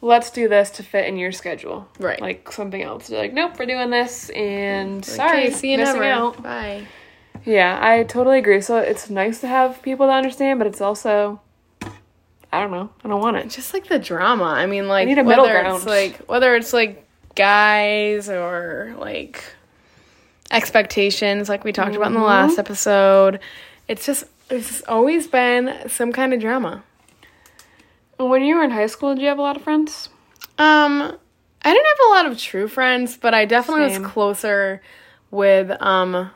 Let's 0.00 0.30
do 0.30 0.48
this 0.48 0.70
to 0.70 0.82
fit 0.82 1.06
in 1.06 1.18
your 1.18 1.30
schedule. 1.30 1.86
Right. 2.00 2.18
Like 2.20 2.50
something 2.50 2.80
else. 2.80 3.08
They're 3.08 3.20
like, 3.20 3.34
nope, 3.34 3.58
we're 3.58 3.66
doing 3.66 3.90
this. 3.90 4.30
And 4.30 4.96
Like, 4.96 5.04
sorry, 5.04 5.38
okay, 5.48 5.50
see 5.50 5.72
you 5.72 5.78
missing 5.78 6.00
never. 6.00 6.04
out. 6.10 6.42
Bye. 6.42 6.86
Yeah, 7.44 7.78
I 7.82 8.04
totally 8.04 8.38
agree. 8.38 8.62
So 8.62 8.78
it's 8.78 9.10
nice 9.10 9.40
to 9.42 9.46
have 9.48 9.82
people 9.82 10.06
to 10.06 10.12
understand, 10.12 10.58
but 10.58 10.66
it's 10.66 10.80
also, 10.80 11.40
I 12.50 12.60
don't 12.60 12.70
know. 12.70 12.88
I 13.04 13.08
don't 13.08 13.20
want 13.20 13.36
it. 13.36 13.48
just 13.50 13.74
like 13.74 13.88
the 13.88 13.98
drama. 13.98 14.44
I 14.44 14.64
mean, 14.64 14.88
like 14.88 15.06
need 15.06 15.18
a 15.18 15.24
middle 15.24 15.44
whether 15.44 15.60
ground. 15.60 15.76
it's 15.76 15.86
like 15.86 16.16
whether 16.28 16.54
it's 16.56 16.72
like 16.72 17.06
guys 17.34 18.30
or 18.30 18.94
like 18.98 19.44
expectations, 20.50 21.48
like 21.48 21.64
we 21.64 21.72
talked 21.72 21.94
about 21.96 22.08
in 22.08 22.14
the 22.14 22.18
Mm-hmm. 22.20 22.26
last 22.28 22.58
episode. 22.58 23.40
It's 23.86 24.06
just 24.06 24.24
it's 24.50 24.82
always 24.88 25.26
been 25.26 25.88
some 25.88 26.12
kind 26.12 26.32
of 26.32 26.40
drama. 26.40 26.82
When 28.18 28.42
you 28.42 28.56
were 28.56 28.64
in 28.64 28.70
high 28.70 28.86
school, 28.86 29.14
did 29.14 29.22
you 29.22 29.28
have 29.28 29.38
a 29.38 29.42
lot 29.42 29.56
of 29.56 29.62
friends? 29.62 30.08
Um, 30.58 31.16
I 31.62 31.72
didn't 31.72 31.86
have 31.86 32.06
a 32.06 32.10
lot 32.14 32.26
of 32.26 32.38
true 32.38 32.66
friends, 32.68 33.16
but 33.16 33.32
I 33.34 33.44
definitely 33.44 33.92
Same. 33.92 34.02
was 34.02 34.10
closer 34.10 34.82
with 35.30 35.70
um 35.82 36.30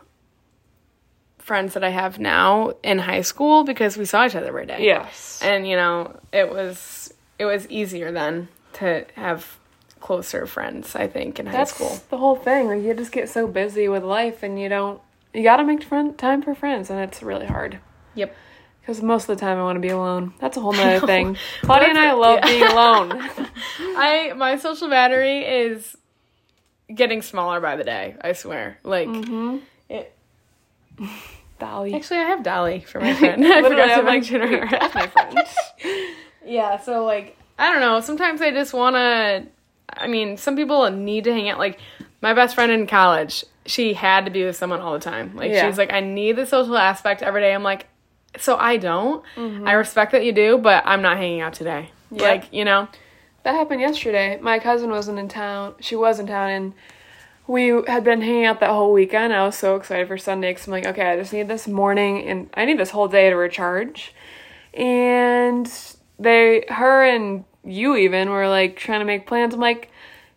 friends 1.38 1.75
that 1.75 1.83
I 1.83 1.88
have 1.88 2.18
now 2.20 2.75
in 2.85 2.98
high 3.01 3.22
school 3.22 3.64
because 3.64 3.96
we 3.96 4.05
saw 4.05 4.25
each 4.27 4.37
other 4.37 4.46
every 4.48 4.66
day. 4.66 4.85
Yes. 4.85 5.40
and 5.42 5.66
you 5.66 5.75
know 5.77 6.16
it 6.33 6.48
was 6.48 7.12
it 7.38 7.46
was 7.46 7.66
easier 7.68 8.12
then 8.12 8.46
to 8.75 9.05
have 9.16 9.59
closer 10.01 10.46
friends 10.46 10.94
i 10.96 11.07
think 11.09 11.38
in 11.40 11.46
high 11.46 11.53
That's 11.53 11.75
school 11.75 11.98
the 12.11 12.18
whole 12.18 12.37
thing. 12.37 12.68
Like, 12.68 12.83
you 12.83 12.94
just 12.94 13.11
get 13.12 13.29
so 13.29 13.46
busy 13.48 13.88
with 13.88 14.05
life 14.05 14.42
and 14.44 14.59
you 14.61 14.68
don't, 14.68 15.01
you 15.35 15.42
gotta 15.42 15.64
make 15.64 15.83
friend, 15.83 16.16
time 16.16 16.42
for 16.42 16.55
friends, 16.55 16.90
and 16.90 17.01
it's 17.01 17.22
really 17.22 17.46
hard. 17.46 17.79
Yep 18.14 18.35
Because 18.81 19.03
most 19.03 19.29
of 19.29 19.37
the 19.37 19.40
time 19.40 19.59
I 19.59 19.62
want 19.62 19.77
to 19.77 19.81
be 19.81 19.88
alone. 19.90 20.35
That's 20.40 20.57
a 20.57 20.61
whole 20.61 20.72
nother 20.72 21.07
thing. 21.12 21.37
Claudia 21.62 21.88
and 21.88 21.98
I 21.98 22.12
love 22.12 22.38
yeah. 22.42 22.46
being 22.46 22.62
alone. 22.64 23.12
i 23.96 24.33
my 24.37 24.57
social 24.57 24.88
battery 24.88 25.40
is 25.44 25.96
getting 26.94 27.22
smaller 27.22 27.61
by 27.61 27.77
the 27.77 27.85
day 27.85 28.16
i 28.20 28.33
swear 28.33 28.79
like 28.83 29.09
mm-hmm. 29.09 29.59
it, 29.88 30.14
Dolly. 31.59 31.94
actually 31.94 32.18
i 32.18 32.25
have 32.25 32.42
dolly 32.42 32.81
for 32.81 33.01
my 33.01 33.14
friend 33.14 33.44
i 33.46 33.62
forgot 33.62 33.87
to 33.87 33.92
I'm 33.92 34.05
like, 34.05 34.14
mention 34.14 34.40
her 34.40 34.68
that's 34.70 34.94
my 34.94 35.07
friend. 35.07 35.38
yeah 36.44 36.79
so 36.79 37.05
like 37.05 37.37
i 37.59 37.70
don't 37.70 37.81
know 37.81 38.01
sometimes 38.01 38.40
i 38.42 38.51
just 38.51 38.75
want 38.75 38.96
to 38.96 39.46
i 39.94 40.07
mean 40.07 40.37
some 40.37 40.57
people 40.57 40.90
need 40.90 41.25
to 41.25 41.33
hang 41.33 41.48
out 41.48 41.59
like 41.59 41.79
my 42.20 42.35
best 42.35 42.55
friend 42.55 42.70
in 42.72 42.87
college 42.87 43.44
she 43.64 43.94
had 43.94 44.25
to 44.25 44.31
be 44.31 44.44
with 44.44 44.57
someone 44.57 44.81
all 44.81 44.92
the 44.92 44.98
time 44.98 45.35
like 45.37 45.51
Yeah. 45.53 45.66
she's 45.66 45.79
like 45.79 45.92
i 45.92 46.01
need 46.01 46.37
the 46.37 46.46
social 46.46 46.77
aspect 46.77 47.22
every 47.22 47.40
day 47.40 47.55
i'm 47.55 47.62
like 47.62 47.87
so 48.38 48.57
i 48.57 48.77
don't 48.77 49.23
Mm-hmm. 49.37 49.66
i 49.68 49.73
respect 49.73 50.12
that 50.12 50.25
you 50.25 50.33
do 50.33 50.59
but 50.59 50.83
i'm 50.87 51.03
not 51.03 51.16
hanging 51.18 51.40
out 51.40 51.53
today 51.55 51.90
Yep. 52.11 52.21
like 52.21 52.53
you 52.53 52.64
know 52.64 52.88
That 53.45 53.55
happened 53.55 53.81
yesterday. 53.81 54.38
My 54.40 54.59
cousin 54.61 54.90
wasn't 54.90 55.18
in 55.18 55.27
town. 55.29 55.75
She 55.81 55.97
was 55.97 56.21
in 56.21 56.29
town, 56.29 56.49
and 56.51 56.73
we 57.49 57.68
had 57.88 58.05
been 58.05 58.21
hanging 58.23 58.45
out 58.47 58.61
that 58.61 58.71
whole 58.71 58.92
weekend. 58.92 59.33
I 59.33 59.45
was 59.45 59.57
so 59.59 59.75
excited 59.75 60.07
for 60.07 60.16
Sunday 60.16 60.51
because 60.53 60.66
I'm 60.68 60.71
like, 60.73 60.87
okay, 60.87 61.11
I 61.11 61.16
just 61.16 61.33
need 61.33 61.49
this 61.49 61.66
morning, 61.66 62.23
and 62.29 62.49
I 62.55 62.64
need 62.66 62.79
this 62.79 62.90
whole 62.90 63.09
day 63.09 63.31
to 63.31 63.35
recharge. 63.37 64.14
And 64.75 65.71
they, 66.18 66.64
her 66.68 67.05
and 67.05 67.45
you 67.64 67.97
even 67.97 68.31
were 68.31 68.49
like 68.49 68.77
trying 68.77 69.01
to 69.01 69.05
make 69.07 69.27
plans. 69.27 69.55
I'm 69.55 69.61
like, 69.61 69.90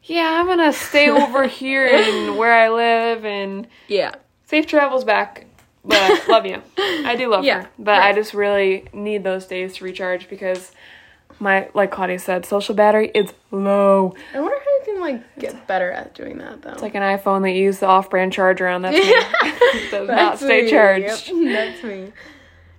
yeah, 0.04 0.40
I'm 0.40 0.48
gonna 0.48 0.74
stay 0.74 1.10
over 1.12 1.46
here 1.62 1.86
and 1.88 2.38
where 2.38 2.54
I 2.54 2.70
live, 2.70 3.26
and 3.26 3.68
yeah 3.88 4.16
safe 4.46 4.66
travels 4.68 5.04
back. 5.04 5.45
But 5.86 5.98
I 6.00 6.26
love 6.32 6.46
you. 6.46 6.62
I 6.78 7.16
do 7.16 7.30
love 7.30 7.44
Yeah, 7.46 7.64
her. 7.64 7.70
But 7.78 8.02
I 8.02 8.14
just 8.14 8.34
really 8.34 8.88
need 8.94 9.24
those 9.24 9.46
days 9.46 9.76
to 9.76 9.84
recharge 9.84 10.28
because 10.30 10.72
my 11.40 11.70
like 11.74 11.92
Claudia 11.92 12.18
said, 12.20 12.46
social 12.46 12.74
battery 12.76 13.12
is 13.14 13.34
low. 13.52 14.16
i 14.34 14.40
wonder 14.40 14.56
how 14.58 14.72
you 14.72 14.82
can 14.86 15.00
like 15.02 15.38
get 15.38 15.68
better 15.68 15.92
at 15.92 16.16
doing 16.16 16.38
that 16.38 16.62
though 16.62 16.72
It's 16.72 16.82
like 16.82 16.96
an 16.96 17.02
iPhone 17.04 17.42
that 17.44 17.52
you 17.52 17.64
use 17.64 17.80
the 17.80 17.88
off 17.88 18.10
brand 18.10 18.32
charger 18.34 18.68
on. 18.68 18.82
That's 18.84 18.98
me. 18.98 19.90
Does 19.92 20.08
not 20.08 20.38
stay 20.40 20.64
me. 20.64 20.70
charged. 20.72 21.30
Yep, 21.30 21.44
that's 21.54 21.84
me. 21.84 22.14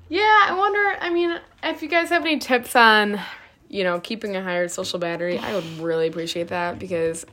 Yeah, 0.08 0.46
I 0.48 0.54
wonder. 0.56 0.96
I 1.00 1.10
mean, 1.10 1.38
if 1.62 1.82
you 1.82 1.88
guys 1.88 2.08
have 2.10 2.22
any 2.22 2.38
tips 2.38 2.74
on, 2.76 3.20
you 3.68 3.82
know, 3.84 3.98
keeping 4.00 4.36
a 4.36 4.42
higher 4.42 4.68
social 4.68 4.98
battery, 4.98 5.36
I 5.38 5.52
would 5.54 5.64
really 5.80 6.06
appreciate 6.06 6.48
that 6.48 6.78
because 6.78 7.26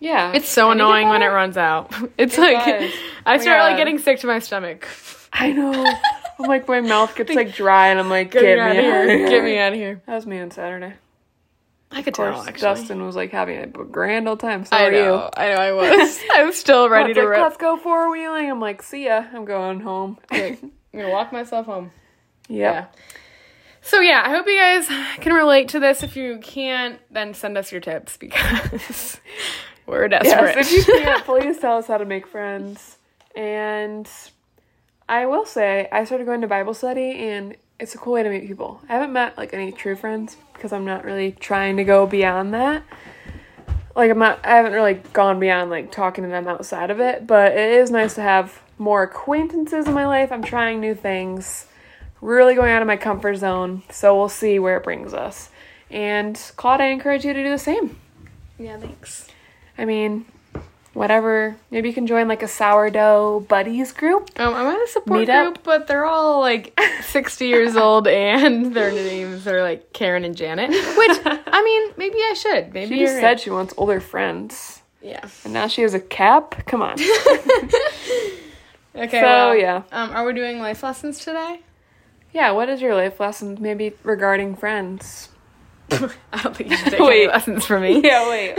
Yeah. 0.00 0.32
it's 0.32 0.48
so 0.48 0.70
annoying 0.70 1.08
when 1.08 1.22
it 1.22 1.26
runs 1.28 1.56
out. 1.56 1.92
It's 2.18 2.36
It 2.38 2.40
like 2.40 2.64
does. 2.64 2.92
I 3.26 3.36
Oh 3.36 3.40
start 3.40 3.60
like 3.62 3.76
getting 3.76 3.98
sick 3.98 4.20
to 4.20 4.26
my 4.26 4.38
stomach. 4.38 4.86
I 5.32 5.52
know. 5.52 5.72
I'm 6.38 6.46
like 6.46 6.68
my 6.68 6.80
mouth 6.80 7.14
gets 7.16 7.34
like 7.34 7.54
dry, 7.54 7.88
and 7.88 7.98
I'm 7.98 8.08
like, 8.08 8.30
Get, 8.30 8.42
get, 8.42 8.56
me 8.56 8.60
out 8.60 8.72
me 8.76 8.78
of 8.78 8.84
out 8.94 9.08
here. 9.08 9.28
Get 9.28 9.44
me 9.44 9.58
out 9.58 9.72
of 9.72 9.78
here. 9.78 10.02
That 10.06 10.14
was 10.14 10.26
me 10.26 10.38
on 10.38 10.50
Saturday. 10.52 10.94
I 11.90 12.02
could 12.02 12.12
Of 12.12 12.14
course, 12.14 12.36
tell, 12.36 12.48
actually. 12.48 12.60
Dustin 12.60 13.02
was 13.04 13.16
like 13.16 13.32
having 13.32 13.58
a 13.58 13.66
grand 13.66 14.28
old 14.28 14.40
time. 14.40 14.64
So 14.64 14.76
I 14.76 14.84
are 14.86 14.92
you. 14.92 14.98
know. 14.98 15.30
I 15.36 15.46
know. 15.48 15.54
I 15.54 15.72
was. 15.72 16.20
I 16.34 16.44
was 16.44 16.56
still 16.56 16.88
ready 16.88 17.08
Ready 17.08 17.14
to 17.14 17.20
like, 17.20 17.28
rip. 17.30 17.40
Let's 17.40 17.56
go 17.56 17.76
four 17.76 18.10
wheeling. 18.10 18.50
I'm 18.50 18.60
like, 18.60 18.82
see 18.82 19.06
ya. 19.06 19.24
I'm 19.32 19.44
going 19.44 19.80
home. 19.80 20.18
Okay, 20.30 20.58
I'm 20.62 20.70
gonna 21.00 21.10
walk 21.10 21.32
myself 21.32 21.66
home. 21.66 21.90
Yep. 22.48 22.58
Yeah. 22.60 22.86
So 23.80 24.00
yeah, 24.00 24.22
I 24.24 24.30
hope 24.30 24.46
you 24.46 24.58
guys 24.58 24.86
can 25.20 25.32
relate 25.32 25.68
to 25.70 25.80
this. 25.80 26.02
If 26.02 26.14
you 26.16 26.38
can't, 26.42 27.00
then 27.10 27.32
send 27.34 27.56
us 27.56 27.72
your 27.72 27.80
tips 27.80 28.16
because 28.18 29.18
we're 29.88 30.08
desperate. 30.08 30.56
Yes, 30.56 30.72
if 30.72 30.86
you 30.86 30.94
can't, 31.02 31.24
please 31.24 31.58
tell 31.58 31.78
us 31.78 31.86
how 31.86 31.98
to 31.98 32.04
make 32.04 32.26
friends. 32.26 32.98
And 33.34 34.08
I 35.08 35.26
will 35.26 35.46
say, 35.46 35.88
I 35.90 36.04
started 36.04 36.26
going 36.26 36.42
to 36.42 36.46
Bible 36.46 36.74
study, 36.74 37.12
and 37.28 37.56
it's 37.80 37.94
a 37.94 37.98
cool 37.98 38.14
way 38.14 38.22
to 38.22 38.30
meet 38.30 38.46
people. 38.46 38.80
I 38.88 38.92
haven't 38.94 39.12
met 39.12 39.38
like 39.38 39.54
any 39.54 39.72
true 39.72 39.96
friends 39.96 40.36
because 40.52 40.72
I'm 40.72 40.84
not 40.84 41.04
really 41.04 41.32
trying 41.32 41.76
to 41.78 41.84
go 41.84 42.06
beyond 42.06 42.52
that. 42.54 42.82
Like 43.96 44.10
I'm 44.10 44.18
not, 44.18 44.44
I 44.44 44.56
haven't 44.56 44.72
really 44.72 44.94
gone 45.12 45.40
beyond 45.40 45.70
like 45.70 45.90
talking 45.90 46.24
to 46.24 46.30
them 46.30 46.46
outside 46.46 46.90
of 46.90 47.00
it. 47.00 47.26
But 47.26 47.52
it 47.52 47.70
is 47.72 47.90
nice 47.90 48.14
to 48.16 48.22
have 48.22 48.60
more 48.78 49.02
acquaintances 49.02 49.86
in 49.86 49.94
my 49.94 50.06
life. 50.06 50.30
I'm 50.30 50.42
trying 50.42 50.80
new 50.80 50.94
things, 50.94 51.66
really 52.20 52.54
going 52.54 52.70
out 52.70 52.82
of 52.82 52.86
my 52.88 52.96
comfort 52.96 53.36
zone. 53.36 53.82
So 53.90 54.16
we'll 54.16 54.28
see 54.28 54.58
where 54.58 54.76
it 54.76 54.84
brings 54.84 55.14
us. 55.14 55.50
And 55.90 56.36
Claude, 56.56 56.80
I 56.80 56.86
encourage 56.86 57.24
you 57.24 57.32
to 57.32 57.42
do 57.42 57.50
the 57.50 57.58
same. 57.58 57.96
yeah, 58.58 58.78
thanks. 58.78 59.27
I 59.78 59.84
mean, 59.84 60.26
whatever. 60.92 61.56
Maybe 61.70 61.88
you 61.88 61.94
can 61.94 62.06
join 62.08 62.26
like 62.28 62.42
a 62.42 62.48
sourdough 62.48 63.46
buddies 63.48 63.92
group. 63.92 64.28
Um, 64.40 64.52
I'm 64.54 64.66
at 64.66 64.82
a 64.82 64.88
support 64.88 65.20
Meet 65.20 65.28
up. 65.30 65.44
group, 65.54 65.64
but 65.64 65.86
they're 65.86 66.04
all 66.04 66.40
like 66.40 66.78
60 67.04 67.46
years 67.46 67.76
old, 67.76 68.08
and 68.08 68.74
their 68.74 68.90
names 68.90 69.46
are 69.46 69.62
like 69.62 69.92
Karen 69.92 70.24
and 70.24 70.36
Janet. 70.36 70.70
Which 70.70 71.18
I 71.24 71.62
mean, 71.64 71.92
maybe 71.96 72.16
I 72.18 72.34
should. 72.34 72.74
Maybe 72.74 72.96
She 72.96 73.04
just 73.04 73.20
said 73.20 73.38
she 73.40 73.50
wants 73.50 73.72
older 73.76 74.00
friends. 74.00 74.82
yeah. 75.00 75.26
And 75.44 75.52
now 75.52 75.68
she 75.68 75.82
has 75.82 75.94
a 75.94 76.00
cap? 76.00 76.66
Come 76.66 76.82
on. 76.82 76.96
Okay. 78.96 79.20
So, 79.20 79.26
well, 79.26 79.54
yeah. 79.56 79.82
Um, 79.92 80.10
are 80.10 80.24
we 80.26 80.32
doing 80.32 80.58
life 80.58 80.82
lessons 80.82 81.20
today? 81.24 81.60
yeah, 82.32 82.50
what 82.50 82.68
is 82.68 82.80
your 82.80 82.96
life 82.96 83.20
lesson 83.20 83.56
maybe 83.60 83.92
regarding 84.02 84.56
friends? 84.56 85.28
I 85.92 86.42
don't 86.42 86.56
think 86.56 86.70
you 86.70 86.76
should 86.76 86.84
take 86.90 87.00
any 87.00 87.06
Wait. 87.08 87.28
lessons 87.28 87.64
from 87.64 87.82
me. 87.82 88.00
Yeah, 88.02 88.28
wait. 88.28 88.58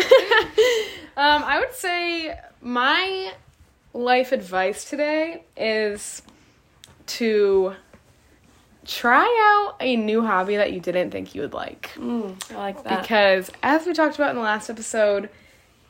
Um, 1.19 1.43
I 1.43 1.60
would 1.60 1.73
say 1.73 2.39
my 2.62 3.34
life 3.93 4.32
advice 4.32 4.86
today 4.86 5.43
is 5.58 6.21
to 7.08 7.75
try 8.86 9.25
out 9.25 9.75
a 9.82 9.97
new 9.97 10.25
hobby 10.25 10.55
that 10.55 10.71
you 10.71 10.79
didn't 10.79 11.12
think 11.12 11.36
you 11.36 11.41
would 11.41 11.53
like. 11.53 11.91
I 12.01 12.55
like 12.55 12.84
that. 12.86 13.01
Because 13.01 13.51
as 13.62 13.86
we 13.86 13.91
talked 13.91 14.15
about 14.15 14.29
in 14.29 14.38
the 14.38 14.41
last 14.41 14.69
episode, 14.69 15.29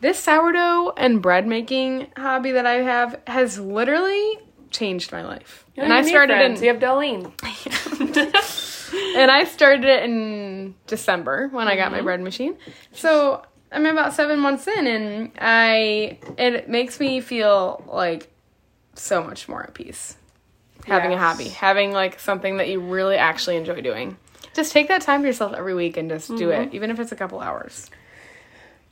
this 0.02 0.18
sourdough 0.18 0.94
and 0.98 1.22
bread 1.22 1.46
making 1.46 2.08
hobby 2.18 2.50
that 2.54 2.65
I 2.65 2.82
have 2.82 3.22
has 3.28 3.60
literally 3.60 4.39
changed 4.72 5.12
my 5.12 5.22
life. 5.22 5.63
You 5.76 5.84
and 5.84 5.94
I 5.94 6.02
started 6.02 6.34
friends. 6.34 6.60
in 6.60 6.65
You 6.65 6.74
have 6.74 6.82
Darlene. 6.82 7.32
and 9.15 9.30
I 9.30 9.44
started 9.44 9.86
it 9.86 10.04
in 10.06 10.74
December 10.88 11.50
when 11.50 11.68
I 11.68 11.76
got 11.76 11.92
my 11.92 12.02
bread 12.02 12.20
machine. 12.20 12.58
So 12.94 13.44
I'm 13.72 13.86
about 13.86 14.14
seven 14.14 14.40
months 14.40 14.68
in, 14.68 14.88
and 14.88 15.32
I 15.40 16.18
it 16.38 16.70
makes 16.70 17.00
me 17.00 17.22
feel 17.22 17.84
like 17.88 18.30
so 18.96 19.24
much 19.24 19.48
more 19.48 19.64
at 19.64 19.74
peace 19.74 20.18
having 20.86 21.14
a 21.14 21.18
hobby, 21.18 21.50
having 21.50 21.92
like 21.92 22.20
something 22.20 22.58
that 22.58 22.68
you 22.68 22.80
really 22.80 23.16
actually 23.16 23.58
enjoy 23.58 23.82
doing. 23.82 24.18
Just 24.54 24.72
take 24.72 24.88
that 24.88 25.02
time 25.02 25.22
for 25.22 25.28
yourself 25.28 25.54
every 25.54 25.74
week 25.74 25.98
and 25.98 26.10
just 26.10 26.36
do 26.36 26.50
it, 26.50 26.68
mm-hmm. 26.68 26.76
even 26.76 26.90
if 26.90 27.00
it's 27.00 27.12
a 27.12 27.16
couple 27.16 27.40
hours, 27.40 27.90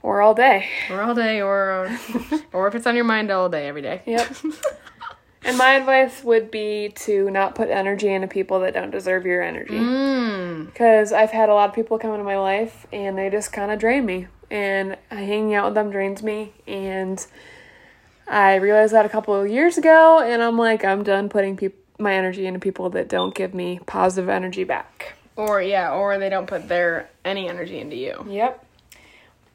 Or 0.03 0.21
all 0.21 0.33
day. 0.33 0.67
or 0.89 1.01
all 1.01 1.15
day, 1.15 1.41
or 1.41 1.89
or 2.53 2.67
if 2.67 2.75
it's 2.75 2.85
on 2.87 2.95
your 2.95 3.05
mind 3.05 3.31
all 3.31 3.49
day, 3.49 3.67
every 3.67 3.81
day. 3.81 4.01
Yep. 4.05 4.35
And 5.43 5.57
my 5.57 5.73
advice 5.73 6.23
would 6.23 6.51
be 6.51 6.89
to 6.95 7.29
not 7.29 7.55
put 7.55 7.69
energy 7.69 8.11
into 8.11 8.27
people 8.27 8.59
that 8.61 8.73
don't 8.73 8.91
deserve 8.91 9.25
your 9.25 9.41
energy. 9.41 9.75
mm. 9.75 10.65
Because 10.65 11.13
I've 11.13 11.31
had 11.31 11.49
a 11.49 11.53
lot 11.53 11.69
of 11.69 11.75
people 11.75 11.97
come 11.99 12.11
into 12.11 12.23
my 12.23 12.37
life 12.37 12.85
and 12.91 13.17
they 13.17 13.29
just 13.29 13.53
kind 13.53 13.71
of 13.71 13.79
drain 13.79 14.05
me. 14.05 14.27
And 14.49 14.97
hanging 15.09 15.53
out 15.53 15.65
with 15.65 15.75
them 15.75 15.91
drains 15.91 16.23
me. 16.23 16.53
And 16.67 17.25
I 18.27 18.55
realized 18.55 18.93
that 18.93 19.05
a 19.05 19.09
couple 19.09 19.35
of 19.35 19.47
years 19.49 19.77
ago. 19.77 20.19
And 20.19 20.41
I'm 20.41 20.57
like, 20.57 20.83
I'm 20.83 21.03
done 21.03 21.29
putting 21.29 21.55
peop- 21.55 21.83
my 21.99 22.13
energy 22.13 22.45
into 22.45 22.59
people 22.59 22.89
that 22.91 23.07
don't 23.09 23.33
give 23.33 23.53
me 23.53 23.79
positive 23.85 24.29
energy 24.29 24.63
back. 24.63 25.13
Or 25.35 25.61
yeah, 25.61 25.93
or 25.93 26.17
they 26.17 26.29
don't 26.29 26.47
put 26.47 26.67
their 26.67 27.09
any 27.23 27.47
energy 27.47 27.79
into 27.79 27.95
you. 27.95 28.25
Yep. 28.27 28.65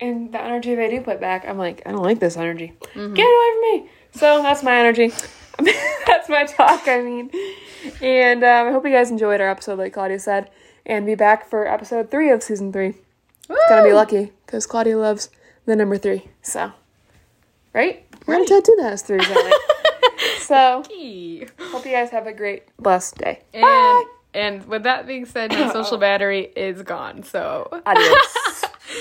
And 0.01 0.33
the 0.33 0.41
energy 0.41 0.75
they 0.75 0.91
do 0.91 1.01
put 1.01 1.21
back, 1.21 1.45
I'm 1.47 1.59
like, 1.59 1.83
I 1.87 1.93
don't 1.93 2.03
like 2.03 2.19
this 2.19 2.37
energy. 2.37 2.73
Get 2.95 2.95
it 2.95 3.03
away 3.03 3.13
from 3.15 3.85
me. 3.85 3.91
So 4.15 4.43
that's 4.43 4.63
my 4.63 4.79
energy. 4.79 5.13
that's 6.07 6.29
my 6.29 6.45
talk, 6.45 6.87
I 6.87 7.01
mean. 7.03 7.31
And 8.01 8.43
um, 8.45 8.69
I 8.69 8.71
hope 8.71 8.85
you 8.85 8.93
guys 8.93 9.11
enjoyed 9.11 9.41
our 9.41 9.49
episode, 9.49 9.79
like 9.79 9.93
Claudia 9.93 10.19
said. 10.19 10.51
And 10.85 11.07
be 11.07 11.15
back 11.15 11.49
for 11.49 11.67
episode 11.67 12.11
three 12.11 12.31
of 12.31 12.43
season 12.43 12.73
three. 12.73 12.95
Gonna 13.69 13.85
be 13.85 13.93
lucky 13.93 14.33
because 14.47 14.67
Claudia 14.67 14.99
loves 14.99 15.31
the 15.67 15.77
number 15.77 15.99
three. 15.99 16.29
So, 16.43 16.73
right? 17.73 18.05
We're 18.27 18.35
gonna 18.35 18.47
tattoo 18.47 18.77
that 18.79 18.93
as 18.95 19.03
three. 19.03 19.21
So, 20.41 20.83
hope 20.83 21.85
you 21.87 21.93
guys 21.93 22.11
have 22.11 22.27
a 22.27 22.33
great, 22.33 22.65
blessed 22.77 23.17
day. 23.19 23.43
And 23.55 24.07
and 24.35 24.67
with 24.67 24.83
that 24.83 25.07
being 25.07 25.25
said, 25.25 25.51
my 25.51 25.69
social 25.73 25.99
battery 25.99 26.53
is 26.57 26.83
gone. 26.83 27.23
So 27.23 27.69
Adios. 27.87 28.65